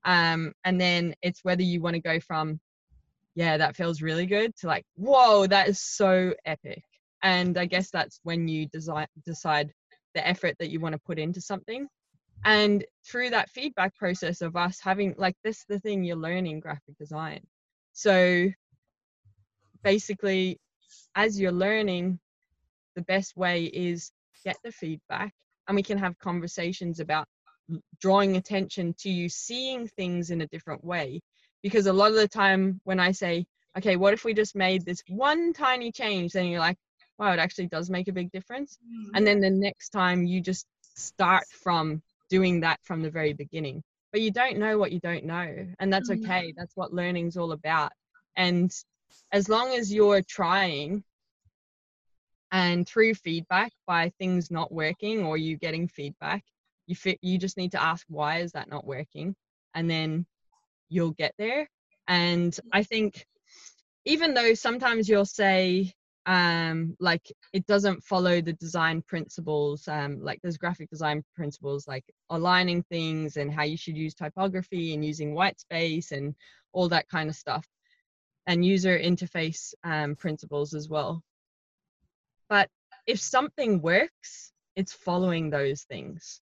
[0.04, 2.60] Um and then it's whether you want to go from
[3.34, 6.82] yeah that feels really good to like whoa that is so epic.
[7.22, 9.72] And i guess that's when you decide decide
[10.14, 11.88] the effort that you want to put into something
[12.44, 16.60] and through that feedback process of us having like this is the thing you're learning
[16.60, 17.40] graphic design.
[17.92, 18.48] So
[19.82, 20.58] basically
[21.14, 22.18] as you're learning
[22.96, 24.10] the best way is
[24.44, 25.32] get the feedback
[25.68, 27.26] and we can have conversations about
[28.00, 31.20] drawing attention to you seeing things in a different way.
[31.62, 34.84] Because a lot of the time when i say okay what if we just made
[34.84, 36.32] this one tiny change?
[36.32, 36.76] then you're like
[37.18, 38.78] wow it actually does make a big difference.
[38.84, 39.10] Mm.
[39.14, 40.66] and then the next time you just
[40.96, 43.82] start from doing that from the very beginning.
[44.12, 46.22] But you don't know what you don't know and that's Mhm.
[46.22, 47.92] okay that's what learning's all about.
[48.36, 48.72] And
[49.32, 51.04] as long as you're trying
[52.52, 56.44] and through feedback by things not working or you getting feedback
[56.86, 59.34] you fit you just need to ask why is that not working?
[59.74, 60.26] And then
[60.88, 61.68] you'll get there.
[62.06, 63.26] And i think
[64.04, 65.92] even though sometimes you'll say
[66.26, 72.04] um like it doesn't follow the design principles um like there's graphic design principles like
[72.30, 76.34] aligning things and how you should use typography and using white space and
[76.72, 77.66] all that kind of stuff
[78.46, 81.22] and user interface um, principles as well.
[82.48, 82.68] But
[83.06, 86.40] if something works it's following those things.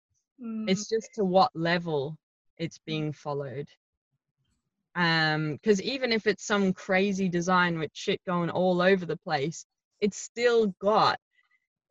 [0.41, 0.69] Mm.
[0.69, 2.17] it's just to what level
[2.57, 3.69] it's being followed
[4.95, 9.65] um because even if it's some crazy design with shit going all over the place
[9.99, 11.19] it's still got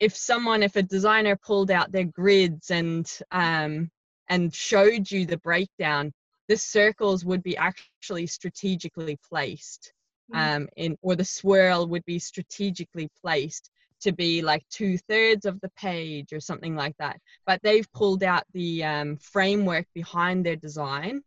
[0.01, 3.91] if someone if a designer pulled out their grids and um
[4.29, 6.13] and showed you the breakdown
[6.49, 9.93] the circles would be actually strategically placed
[10.33, 10.39] Mm.
[10.39, 15.61] um in or the swirl would be strategically placed to be like two thirds of
[15.61, 20.57] the page or something like that but they've pulled out the um, framework behind their
[20.57, 21.23] design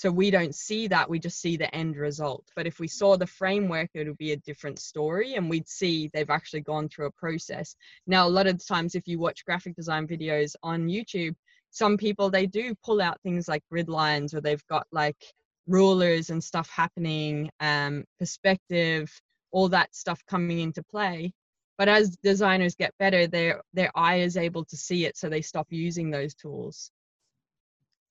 [0.00, 2.50] so we don't see that we just see the end result.
[2.56, 6.08] But if we saw the framework it would be a different story and we'd see
[6.14, 7.76] they've actually gone through a process.
[8.06, 11.34] Now a lot of times if you watch graphic design videos on youtube
[11.70, 15.22] some people they do pull out things like grid lines or they've got like
[15.66, 19.12] rulers and stuff happening um, perspective
[19.50, 21.30] all that stuff coming into play.
[21.76, 25.42] But as designers get better their their eye is able to see it so they
[25.42, 26.90] stop using those tools.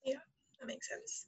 [0.03, 0.21] Yeah,
[0.59, 1.25] That makes sense.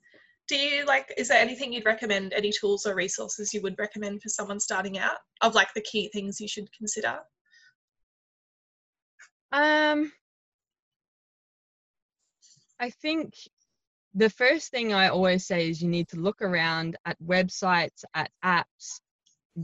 [0.52, 4.22] Do you like, is there anything you'd recommend, any tools or resources you would recommend
[4.22, 7.20] for someone starting out of like the key things you should consider?
[9.54, 10.12] um
[12.80, 13.34] i think
[14.14, 18.30] the first thing i always say is you need to look around at websites at
[18.46, 19.02] apps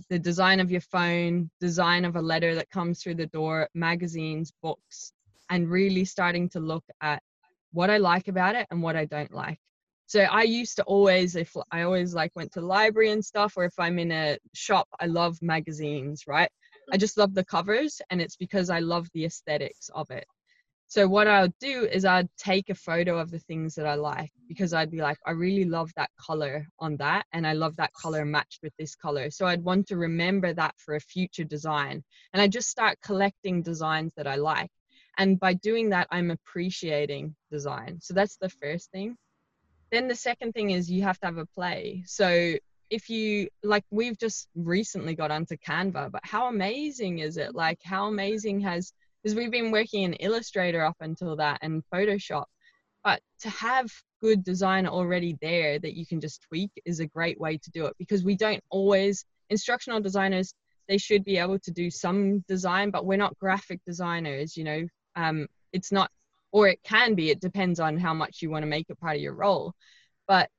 [0.10, 4.52] the design of your phone design of a letter that comes through the door magazines
[4.62, 5.14] books
[5.50, 7.24] and really starting to look at
[7.72, 9.60] what i like about it and what i don't like
[10.08, 13.54] so i used to always if i always like went to the library and stuff
[13.56, 16.50] or if i'm in a shop i love magazines right
[16.92, 17.00] i mm-hmm.
[17.00, 20.26] just love the covers and it's because i love the aesthetics of it
[20.90, 24.32] so what I'll do is I'd take a photo of the things that I like
[24.48, 27.92] because I'd be like, I really love that color on that, and I love that
[27.92, 29.30] color matched with this color.
[29.30, 33.62] So I'd want to remember that for a future design, and I just start collecting
[33.62, 34.72] designs that I like.
[35.18, 38.00] And by doing that, I'm appreciating design.
[38.02, 39.18] So that's the first thing.
[39.92, 42.04] Then the second thing is you have to have a play.
[42.06, 42.56] So
[42.90, 47.56] if you like, we've just recently got onto Canva, but how amazing is it?
[47.56, 52.46] Like, how amazing has because we've been working in Illustrator up until that and Photoshop.
[53.04, 53.90] But to have
[54.22, 57.86] good design already there that you can just tweak is a great way to do
[57.86, 60.54] it because we don't always, instructional designers,
[60.88, 64.88] they should be able to do some design, but we're not graphic designers, you know.
[65.16, 66.10] Um, it's not,
[66.52, 69.16] or it can be, it depends on how much you want to make it part
[69.16, 69.74] of your role.
[70.28, 70.50] But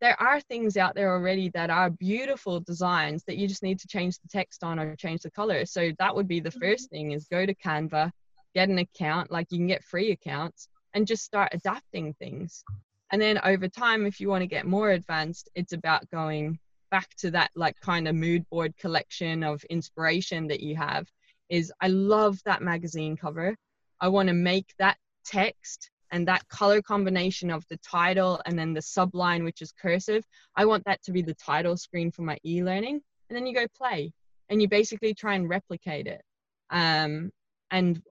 [0.00, 3.88] there are things out there already that are beautiful designs that you just need to
[3.88, 5.66] change the text on or change the color.
[5.66, 6.60] So that would be the mm-hmm.
[6.60, 8.10] first thing is go to Canva,
[8.54, 12.64] get an account, like you can get free accounts and just start adapting things.
[13.12, 16.58] And then over time, if you want to get more advanced, it's about going
[16.90, 21.06] back to that like kind of mood board collection of inspiration that you have
[21.48, 23.56] is I love that magazine cover.
[24.00, 28.72] I want to make that text and that color combination of the title and then
[28.72, 30.24] the subline which is cursive
[30.56, 33.00] i want that to be the title screen for my e-learning.
[33.28, 34.12] And then you go play
[34.48, 36.22] and you basically try and replicate it
[36.70, 37.30] um,
[37.70, 38.02] and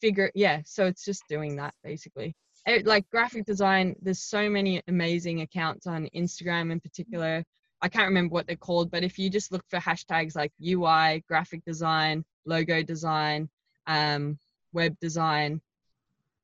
[0.00, 2.34] figure yeah so it's just doing that basically.
[2.66, 7.42] It, like graphic design there's so many amazing accounts on instagram in particular.
[7.82, 11.24] I can't remember what they're called but if you just look for hashtags like ui
[11.26, 13.48] graphic design logo design
[13.86, 14.38] um,
[14.72, 15.62] web design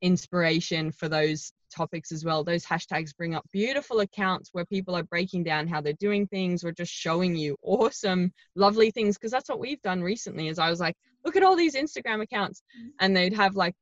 [0.02, 2.44] inspiration for those topics as well.
[2.44, 6.64] Those hashtags bring up beautiful accounts where people are breaking down how they're doing things
[6.64, 9.16] or just showing you awesome, lovely things.
[9.16, 10.48] Because that's what we've done recently.
[10.48, 12.90] Is I was like, look at all these Instagram accounts, mm.
[13.00, 13.74] and they'd have like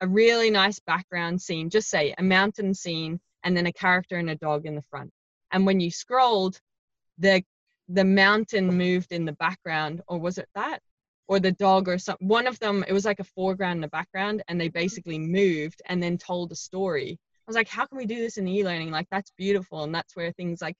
[0.00, 4.30] a really nice background scene, just say a mountain scene, and then a character and
[4.30, 5.10] a dog in the front.
[5.52, 6.60] And when you scrolled,
[7.18, 7.42] the
[7.88, 10.80] the mountain moved in the background, or was it that?
[11.26, 13.88] Or the dog or some one of them it was like a foreground and a
[13.88, 14.78] background and they mm-hmm.
[14.78, 17.18] basically moved and then told a story.
[17.20, 18.90] I was like how can we do this in e-learning?
[18.90, 19.84] Like that's beautiful.
[19.84, 20.76] And that's where things like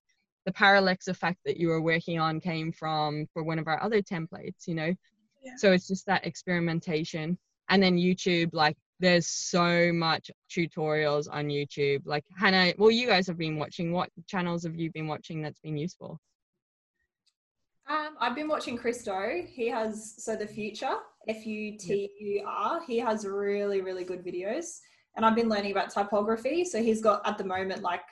[0.46, 4.02] the parallax effect that you were working on came from for one of our other
[4.02, 4.94] templates you know?
[5.42, 5.56] Yeah.
[5.56, 7.38] so it's just that experimentation.
[7.68, 12.02] And then youtube like there's so much tutorials on youtube.
[12.04, 13.92] Like hannah well you guys have been watching.
[13.92, 16.20] What channels have you been watching that's been useful
[17.88, 19.44] um, I've been watching Chris Do.
[19.46, 20.96] He has so the Futur
[21.28, 22.80] F U T U R.
[22.86, 24.80] He has really really good videos,
[25.16, 26.64] and I've been learning about typography.
[26.64, 28.02] So he's got at the moment like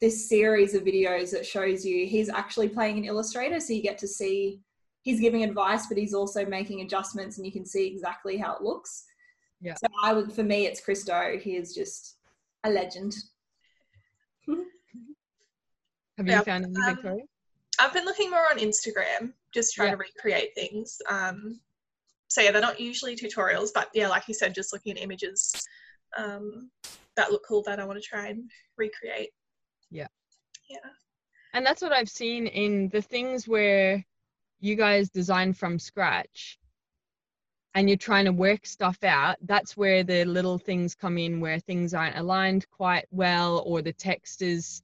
[0.00, 3.98] this series of videos that shows you he's actually playing an illustrator, so you get
[3.98, 4.60] to see
[5.02, 8.62] he's giving advice, but he's also making adjustments, and you can see exactly how it
[8.62, 9.04] looks.
[9.60, 9.74] Yeah.
[9.74, 11.38] So I would for me it's Chris Do.
[11.40, 12.16] He is just
[12.64, 13.14] a legend.
[16.18, 17.24] Have you found any um, Victoria?
[17.82, 19.96] I've been looking more on Instagram, just trying yeah.
[19.96, 20.98] to recreate things.
[21.08, 21.58] Um,
[22.28, 25.52] so yeah, they're not usually tutorials, but yeah, like you said, just looking at images
[26.16, 26.70] um,
[27.16, 29.30] that look cool that I want to try and recreate.
[29.90, 30.06] Yeah.
[30.70, 30.78] Yeah.
[31.54, 34.04] And that's what I've seen in the things where
[34.60, 36.60] you guys design from scratch
[37.74, 41.58] and you're trying to work stuff out, that's where the little things come in where
[41.58, 44.82] things aren't aligned quite well or the text is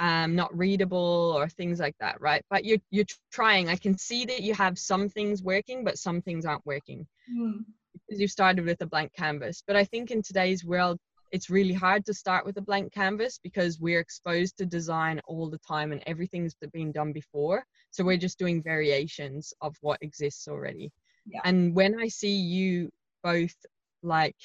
[0.00, 2.42] um, not readable or things like that, right?
[2.50, 3.68] But you're you're trying.
[3.68, 7.64] I can see that you have some things working, but some things aren't working mm.
[7.92, 9.62] because you started with a blank canvas.
[9.66, 10.98] But I think in today's world,
[11.32, 15.50] it's really hard to start with a blank canvas because we're exposed to design all
[15.50, 17.62] the time and everything's been done before.
[17.90, 20.90] So we're just doing variations of what exists already.
[21.26, 21.40] Yeah.
[21.44, 22.90] And when I see you
[23.22, 23.54] both
[24.02, 24.36] like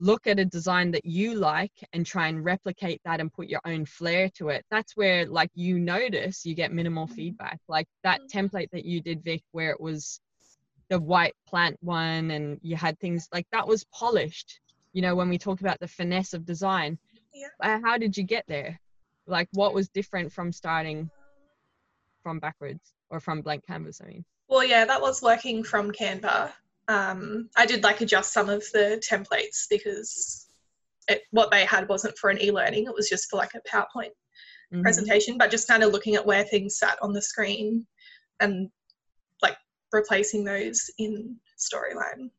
[0.00, 3.60] look at a design that you like and try and replicate that and put your
[3.66, 7.14] own flair to it that's where like you notice you get minimal mm-hmm.
[7.14, 8.38] feedback like that mm-hmm.
[8.38, 10.20] template that you did vic where it was
[10.88, 14.60] the white plant one and you had things like that was polished
[14.92, 16.98] you know when we talk about the finesse of design
[17.32, 17.46] yeah.
[17.60, 18.80] Uh, how did you get there
[19.26, 21.08] like what was different from starting
[22.22, 26.50] from backwards or from blank canvas i mean well yeah that was working from canva
[26.90, 30.48] um, I did like adjust some of the templates because
[31.06, 34.10] it, what they had wasn't for an e-learning; it was just for like a PowerPoint
[34.72, 34.82] mm-hmm.
[34.82, 35.38] presentation.
[35.38, 37.86] But just kind of looking at where things sat on the screen
[38.40, 38.68] and
[39.40, 39.56] like
[39.92, 42.30] replacing those in storyline.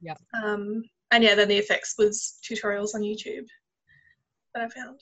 [0.00, 0.14] Yeah.
[0.44, 3.46] Um, and yeah, then the effects was tutorials on YouTube
[4.54, 5.00] that I found.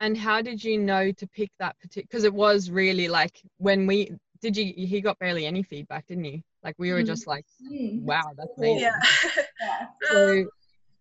[0.00, 2.06] And how did you know to pick that particular?
[2.10, 6.24] Because it was really like when we did you he got barely any feedback, didn't
[6.24, 6.42] he?
[6.62, 8.02] Like we were just like, mm.
[8.02, 8.80] wow, that's amazing.
[8.80, 9.86] Yeah.
[10.10, 10.48] so um,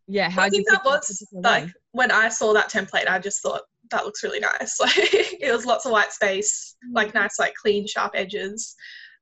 [0.08, 3.62] yeah, how I think that was like when I saw that template, I just thought
[3.91, 4.78] that looks really nice.
[4.80, 7.15] Like it was lots of white space, like mm.
[7.15, 8.76] nice, like clean, sharp edges.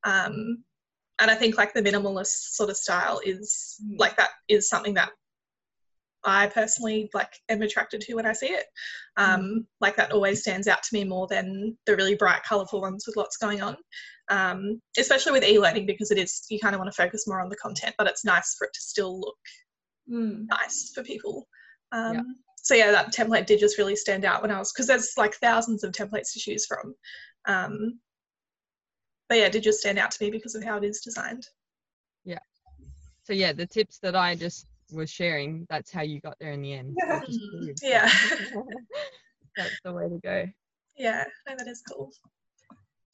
[0.04, 0.64] Um,
[1.20, 4.00] and I think like the minimalist sort of style is mm.
[4.00, 5.12] like that is something that
[6.26, 8.66] I personally like am attracted to when I see it.
[9.18, 9.66] Um, mm.
[9.82, 13.18] Like that always stands out to me more than the really bright, colourful ones with
[13.18, 13.78] lots going on.
[14.30, 17.50] Um, especially with e-learning because it is you kind of want to focus more on
[17.50, 19.36] the content, but it's nice for it to still look
[20.10, 20.46] mm.
[20.48, 21.48] nice for people.
[21.92, 22.22] Um, yeah.
[22.58, 25.36] So yeah, that template did just really stand out when I was because there's like
[25.36, 26.96] thousands of templates to choose from.
[27.46, 28.00] Um,
[29.28, 31.46] but yeah, it did just stand out to me because of how it is designed.
[32.24, 32.40] Yeah.
[33.24, 36.62] So yeah, the tips that I just was sharing, that's how you got there in
[36.62, 36.98] the end.
[37.82, 37.82] Yeah.
[37.82, 38.12] yeah.
[39.58, 40.46] that's the way to go.
[40.98, 42.12] Yeah, no, that is cool.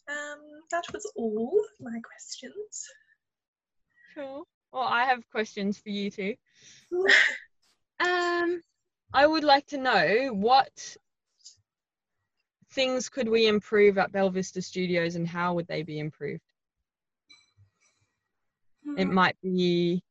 [0.09, 0.39] Um,
[0.71, 2.87] that was all my questions.
[4.15, 4.45] Cool.
[4.71, 6.35] Well, I have questions for you too.
[7.99, 8.61] um,
[9.13, 10.97] I would like to know what
[12.71, 16.41] things could we improve at Bella Vista Studios and how would they be improved?
[18.97, 19.13] It Hmm.
[19.13, 20.03] might be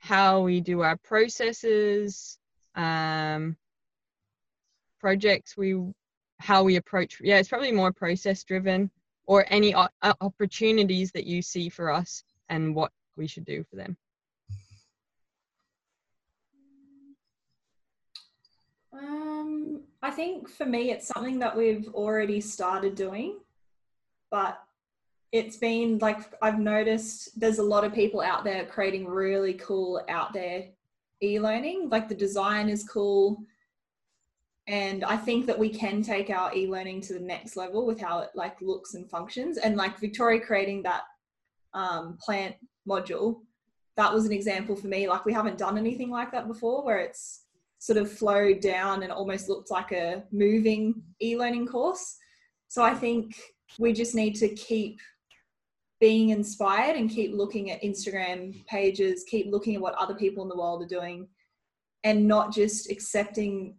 [0.00, 2.38] how we do our processes,
[2.74, 3.56] um,
[4.98, 5.78] projects we,
[6.38, 7.20] how we approach.
[7.22, 8.90] Yeah, it's probably more process driven
[9.26, 13.62] or any o- o- opportunities that you see for us and what we should do
[13.70, 13.96] for them.
[18.92, 23.38] Um, I think for me, it's something that we've already started doing,
[24.30, 24.62] but
[25.32, 30.02] it's been like I've noticed there's a lot of people out there creating really cool
[30.08, 30.64] out there
[31.22, 31.88] e-learning.
[31.90, 33.44] Like the design is cool,
[34.66, 38.20] and I think that we can take our e-learning to the next level with how
[38.20, 39.58] it like looks and functions.
[39.58, 41.02] And like Victoria creating that
[41.74, 42.56] um, plant
[42.88, 43.42] module,
[43.96, 45.08] that was an example for me.
[45.08, 47.44] Like we haven't done anything like that before, where it's
[47.78, 52.16] sort of flowed down and almost looked like a moving e-learning course.
[52.68, 53.36] So I think
[53.78, 55.00] we just need to keep
[56.00, 60.48] being inspired and keep looking at Instagram pages, keep looking at what other people in
[60.48, 61.28] the world are doing
[62.04, 63.76] and not just accepting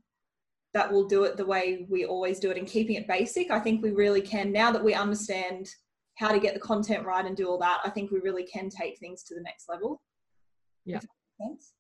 [0.74, 3.52] that we'll do it the way we always do it and keeping it basic.
[3.52, 5.68] I think we really can now that we understand
[6.16, 8.70] how to get the content right and do all that, I think we really can
[8.70, 10.02] take things to the next level.
[10.86, 10.98] Yeah.
[10.98, 11.10] If that
[11.40, 11.74] makes sense.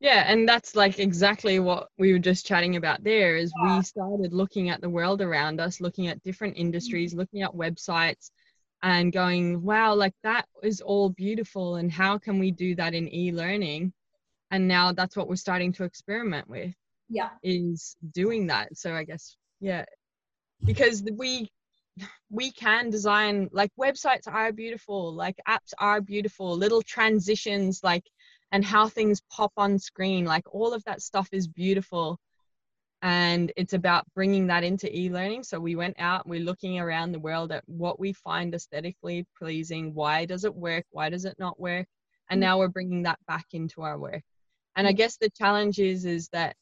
[0.00, 3.78] Yeah, and that's like exactly what we were just chatting about there is Yeah.
[3.78, 7.20] we started looking at the world around us, looking at different industries, mm-hmm.
[7.20, 8.30] looking at websites
[8.84, 13.08] and going, wow, like that is all beautiful and how can we do that in
[13.12, 13.94] e-learning?
[14.50, 16.74] And now that's what we're starting to experiment with
[17.08, 17.30] Yeah.
[17.42, 18.76] is doing that.
[18.76, 19.86] So I guess yeah,
[20.62, 21.50] because we
[22.30, 28.04] we can design like websites are beautiful, like apps are beautiful, little transitions like
[28.52, 32.18] and how things pop on screen, like all of that stuff is beautiful.
[33.04, 35.42] And it's about bringing that into e-learning.
[35.42, 39.92] So we went out, we're looking around the world at what we find aesthetically pleasing.
[39.92, 40.86] Why does it work?
[40.90, 41.86] Why does it not work?
[42.30, 42.40] And mm.
[42.40, 44.22] now we're bringing that back into our work.
[44.74, 44.96] And I mm.
[44.96, 46.56] guess the challenge is, is that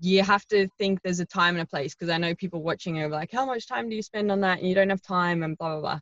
[0.00, 2.98] you have to think there's a time and a place because I know people watching
[2.98, 4.58] are like, how much time do you spend on that?
[4.58, 6.00] And you don't have time and blah, blah, blah.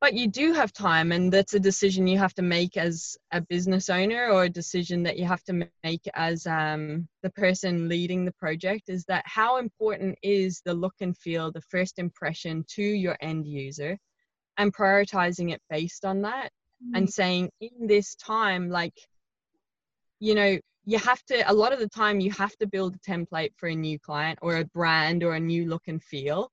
[0.00, 3.40] But you do have time, and that's a decision you have to make as a
[3.40, 8.24] business owner or a decision that you have to make as um, the person leading
[8.24, 12.82] the project is that how important is the look and feel, the first impression to
[12.82, 13.98] your end user,
[14.58, 16.50] and prioritizing it based on that
[16.94, 18.94] and saying in this time like
[20.20, 23.10] you know you have to a lot of the time you have to build a
[23.10, 26.50] template for a new client or a brand or a new look and feel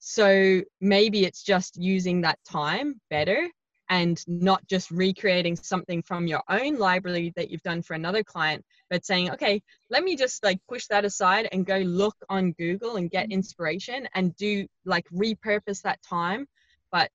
[0.00, 3.48] so maybe it's just using that time better
[3.90, 8.64] and not just recreating something from your own library that you've done for another client
[8.88, 12.96] but saying okay let me just like push that aside and go look on google
[12.96, 13.32] and get mm-hmm.
[13.32, 16.46] inspiration and do like repurpose that time
[16.90, 17.10] but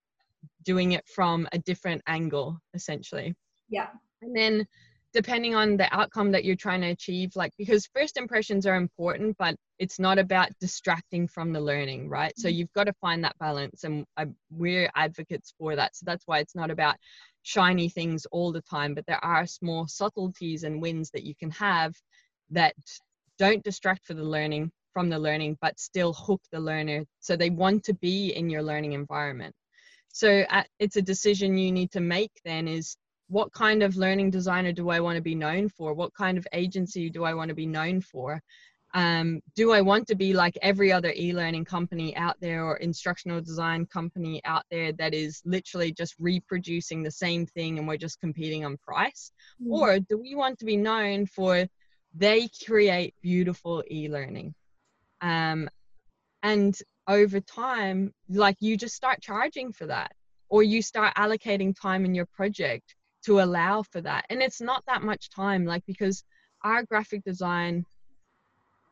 [0.63, 3.33] doing it from a different angle essentially
[3.67, 3.88] Yeah.
[4.21, 4.67] and then
[5.16, 9.34] depending on the outcome that you're trying to achieve like because first impressions are important
[9.39, 12.34] but it's not about distracting from the learning right?
[12.38, 12.57] So mm-hmm.
[12.57, 15.95] you've got to find that balance and I, we're advocates for that.
[15.95, 16.97] So that's why it's not about
[17.43, 21.51] shiny things all the time but there are small subtleties and wins that you can
[21.51, 21.95] have
[22.49, 22.76] that
[23.39, 27.49] don't distract for the learning from the learning but still hook the learner so they
[27.49, 29.55] want to be in your learning environment.
[30.09, 32.97] So at, it's a decision you need to make then is
[33.28, 35.93] what kind of learning designer do I want to be known for?
[35.93, 38.41] What kind of agency do I want to be known for?
[38.93, 43.41] Um, do I want to be like every other e-learning company out there or instructional
[43.41, 48.21] design company out there that is literally just reproducing the same thing and we're just
[48.21, 49.32] competing on price?
[49.69, 51.67] Or do we want to be known for
[52.13, 54.55] they create beautiful e-learning?
[55.19, 55.69] Um,
[56.41, 60.13] and over time, like you just start charging for that
[60.47, 62.95] or you start allocating time in your project
[63.26, 64.26] to allow for that.
[64.30, 66.23] And it's not that much time, like because
[66.63, 67.86] our graphic design,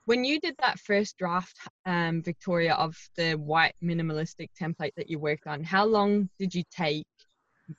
[0.05, 5.19] when you did that first draft, um, Victoria, of the white minimalistic template that you
[5.19, 7.07] worked on, how long did you take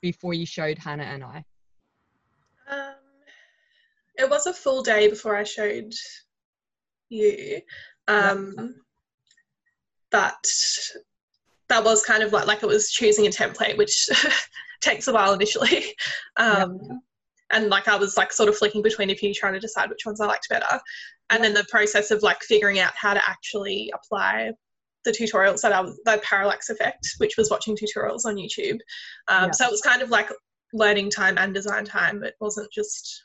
[0.01, 1.45] before you showed Hannah and I?
[2.71, 2.95] Um,
[4.17, 5.93] it was a full day before I showed
[7.09, 7.61] you.
[8.09, 8.77] Um,
[10.11, 10.47] But
[11.69, 14.09] that was kind of like, like it was choosing a template, which
[14.85, 15.85] takes a while initially.
[16.37, 16.79] Um,
[17.51, 20.05] And like I was like sort of flicking between a few, trying to decide which
[20.07, 20.81] ones I liked better.
[21.31, 24.53] And then the process of like figuring out how to actually apply
[25.05, 28.79] the tutorials that I was, the parallax effect, which was watching tutorials on YouTube.
[29.29, 29.51] Um, Yeah.
[29.53, 30.31] So it was kind of like
[30.73, 32.25] learning time and design time.
[32.25, 33.25] It wasn't just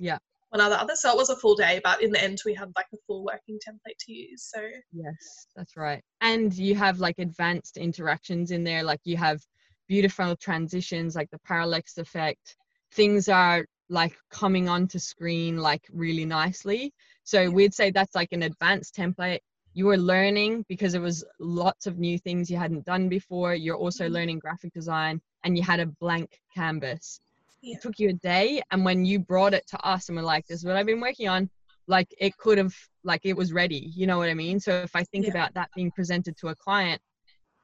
[0.00, 0.18] Yeah.
[0.48, 0.96] one or the other.
[0.96, 3.22] So it was a full day, but in the end we had like a full
[3.24, 4.42] working template to use.
[4.52, 4.60] So
[4.92, 6.02] yes, that's right.
[6.22, 9.40] And you have like advanced interactions in there, like you have
[9.88, 12.56] beautiful transitions, like the parallax effect.
[12.92, 16.92] Things are like coming onto screen like really nicely.
[17.24, 19.40] So we'd say that's like an advanced template.
[19.74, 23.54] You were learning because it was lots of new things you hadn't done before.
[23.54, 24.12] You're also Mhm.
[24.12, 27.20] learning graphic design and you had a blank canvas.
[27.62, 27.76] Yeah.
[27.76, 28.62] It took you a day.
[28.70, 31.00] And when you brought it to us and we're like, this is what I've been
[31.00, 31.50] working on,
[31.86, 32.74] like it could have,
[33.04, 33.90] like it was ready.
[33.94, 34.60] You know what I mean?
[34.60, 35.30] So if I think Yeah.
[35.32, 37.00] about that being presented to a client,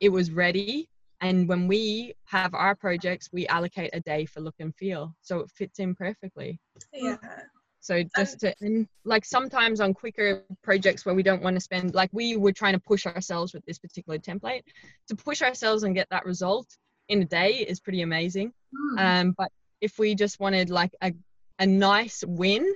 [0.01, 0.89] it was ready.
[1.25, 5.17] And when we have our projects, we allocate a day for look and feel.
[5.23, 6.61] So it fits in perfectly.
[6.93, 7.17] yeah,
[7.81, 11.95] So just to, and like sometimes on quicker projects where we don't want to spend,
[11.95, 14.65] like we were trying to push ourselves with this particular template,
[15.09, 16.67] to push ourselves and get that result
[17.09, 18.53] in a day is pretty amazing.
[18.75, 19.01] Mm.
[19.01, 19.51] Um, but
[19.81, 21.15] if we just wanted like a,
[21.59, 22.71] a nice win,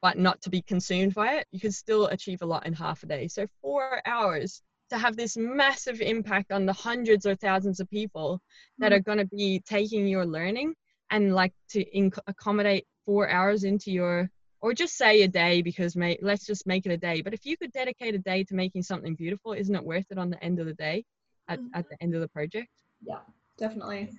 [0.00, 3.04] but not to be consumed by it, you could still achieve a lot in half
[3.04, 3.28] a day.
[3.28, 4.60] So four hours
[4.92, 8.40] to have this massive impact on the hundreds or thousands of people
[8.78, 8.96] that Mm.
[8.96, 10.74] are going to be taking your learning
[11.10, 14.30] and like to inc- accommodate four hours into your
[14.60, 17.44] or just say a day because may, let's just make it a day but if
[17.46, 20.42] you could dedicate a day to making something beautiful isn't it worth it on the
[20.44, 21.04] end of the day
[21.48, 21.70] at, Mhm.
[21.74, 22.68] at the end of the project
[23.02, 23.20] yeah
[23.56, 24.10] definitely.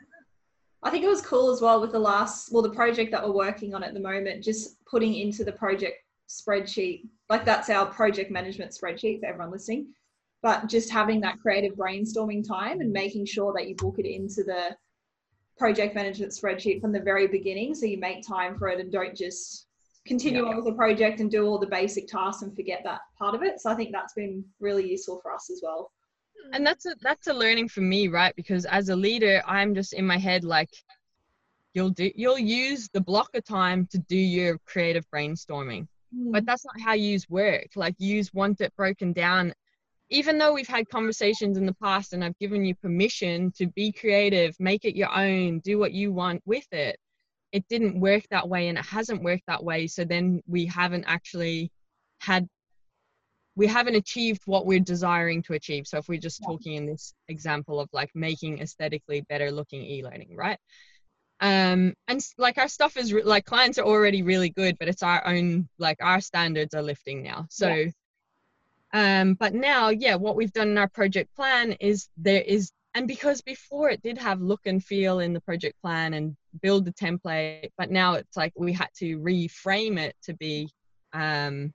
[0.86, 3.34] I think it was cool as well with the last, well, the project that we're
[3.34, 5.96] working on at the moment, just putting into the project
[6.28, 7.08] spreadsheet.
[7.30, 9.94] Like that's our project management spreadsheet for everyone listening.
[10.44, 14.44] But just having that creative brainstorming time and making sure that you book it into
[14.44, 14.76] the
[15.58, 17.74] project management spreadsheet from the very beginning.
[17.74, 19.68] So you make time for it and don't just
[20.06, 20.50] continue Yeah.
[20.50, 23.42] on with the project and do all the basic tasks and forget that part of
[23.42, 23.62] it.
[23.62, 25.92] So I think that's been really useful for us as well.
[26.52, 29.94] and that's a that's a learning for me right because as a leader i'm just
[29.94, 30.70] in my head like
[31.74, 36.32] you'll do you'll use the block of time to do your creative brainstorming hmm.
[36.32, 39.54] but that's not how use work like use want it broken down
[40.14, 43.92] even though we've had conversations in the past and i've given you permission to be
[43.92, 46.98] creative make it your own do what you want with it
[47.54, 49.88] it didn't work that way and it hasn't worked that way.
[49.88, 51.72] So then we haven't actually
[52.20, 52.48] had
[53.56, 55.86] we haven't achieved what we're desiring to achieve.
[55.86, 56.48] So if we're just Yeah.
[56.48, 60.58] talking in this example of like making aesthetically better looking e-learning right?
[61.40, 65.04] Um and like our stuff is re- like clients are already really good but it's
[65.04, 67.46] our own like our standards are lifting now.
[67.52, 67.92] So
[68.94, 73.08] um but now yeah what we've done in our project plan is there is and
[73.08, 76.94] because before it did have look and feel in the project plan and build the
[76.94, 80.70] template but now it's like we had to reframe it to be
[81.14, 81.72] um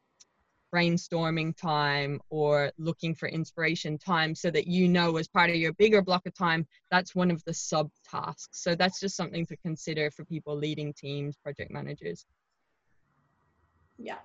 [0.73, 5.73] brainstorming time or looking for inspiration time so that you know as part of your
[5.75, 9.57] bigger block of time that's one of the sub tasks so that's just something to
[9.57, 12.27] consider for people leading teams project managers.
[13.99, 14.19] Yeah.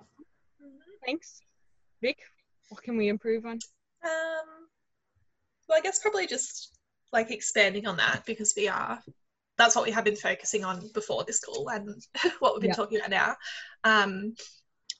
[1.04, 1.40] Thanks.
[2.00, 2.18] Vic
[2.68, 3.58] what can we improve on
[4.04, 4.68] Um,
[5.68, 6.78] well, I guess probably just
[7.12, 9.00] like expanding on that because we are.
[9.56, 12.02] That's what we have been focusing on before this call and
[12.40, 12.76] what we've been Yeah.
[12.76, 13.36] talking about now.
[13.84, 14.34] Um,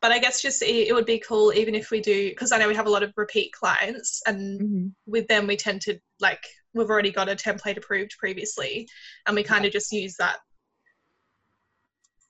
[0.00, 2.58] but I guess just it, it would be cool even if we do because I
[2.58, 4.86] know we have a lot of repeat clients and mm-hmm.
[5.06, 6.44] with them we tend to like
[6.74, 8.86] we've already got a template approved previously
[9.26, 10.36] and we kind of just use that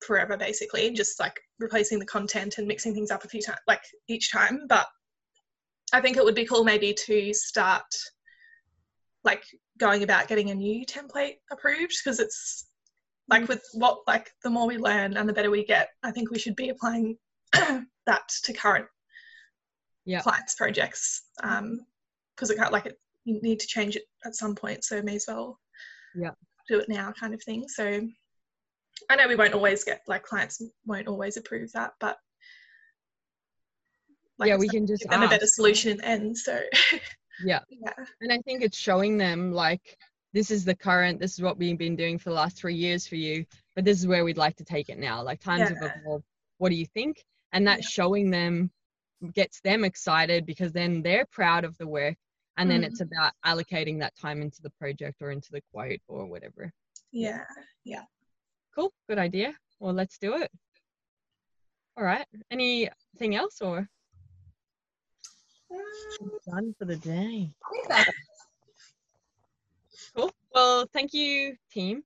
[0.06, 3.82] forever basically just like replacing the content and mixing things up a few times like
[4.06, 4.86] each time but
[5.92, 7.84] i think it would be cool maybe to start
[9.24, 9.44] like
[9.78, 12.68] going about getting a new template approved because it's
[13.28, 16.30] like with what like the more we learn and the better we get i think
[16.30, 17.16] we should be applying
[17.52, 18.86] that to current
[20.04, 20.20] Yeah.
[20.20, 21.80] clients projects um
[22.34, 25.16] because it can't like it you need to change it at some point so may
[25.16, 25.58] as well
[26.14, 26.32] Yeah.
[26.68, 28.00] do it now kind of thing so
[29.10, 32.18] i know we won't always get like clients won't always approve that but
[34.38, 36.60] like yeah we can just give them a better solution in the end so
[37.44, 37.60] Yeah.
[37.68, 37.90] yeah.
[38.20, 39.98] And i think it's showing them like
[40.32, 43.06] this is the current this is what we've been doing for the last three years
[43.06, 45.20] for you but this is where we'd like to take it now.
[45.22, 46.24] Like times have evolved.
[46.58, 47.24] What do you think?
[47.52, 47.86] And that Yeah.
[47.88, 48.70] showing them
[49.32, 52.14] gets them excited because then they're proud of the work
[52.56, 52.86] and then Mm.
[52.86, 56.72] it's about allocating that time into the project or into the quote or whatever.
[57.10, 57.44] Yeah
[57.84, 58.04] Yeah.
[58.76, 58.92] cool.
[59.08, 59.54] Good idea.
[59.80, 60.50] Well let's do it.
[61.96, 62.26] All right.
[62.50, 63.88] Anything else or
[66.46, 67.50] done for the day
[70.14, 70.30] Cool.
[70.54, 72.02] Well, thank you, team.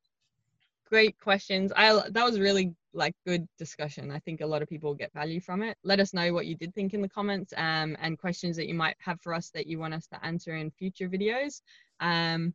[0.88, 1.72] Great questions.
[1.76, 4.10] I that was really like good discussion.
[4.10, 5.76] I think a lot of people get value from it.
[5.84, 8.74] Let us know what you did think in the comments um, and questions that you
[8.74, 11.60] might have for us that you want us to answer in future videos
[12.00, 12.54] um,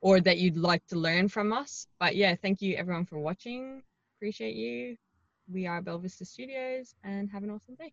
[0.00, 1.86] or that you'd like to learn from us.
[2.00, 3.82] But yeah, thank you everyone for watching.
[4.16, 4.96] Appreciate you.
[5.52, 7.92] we are Bella Vista Studios and have an awesome day.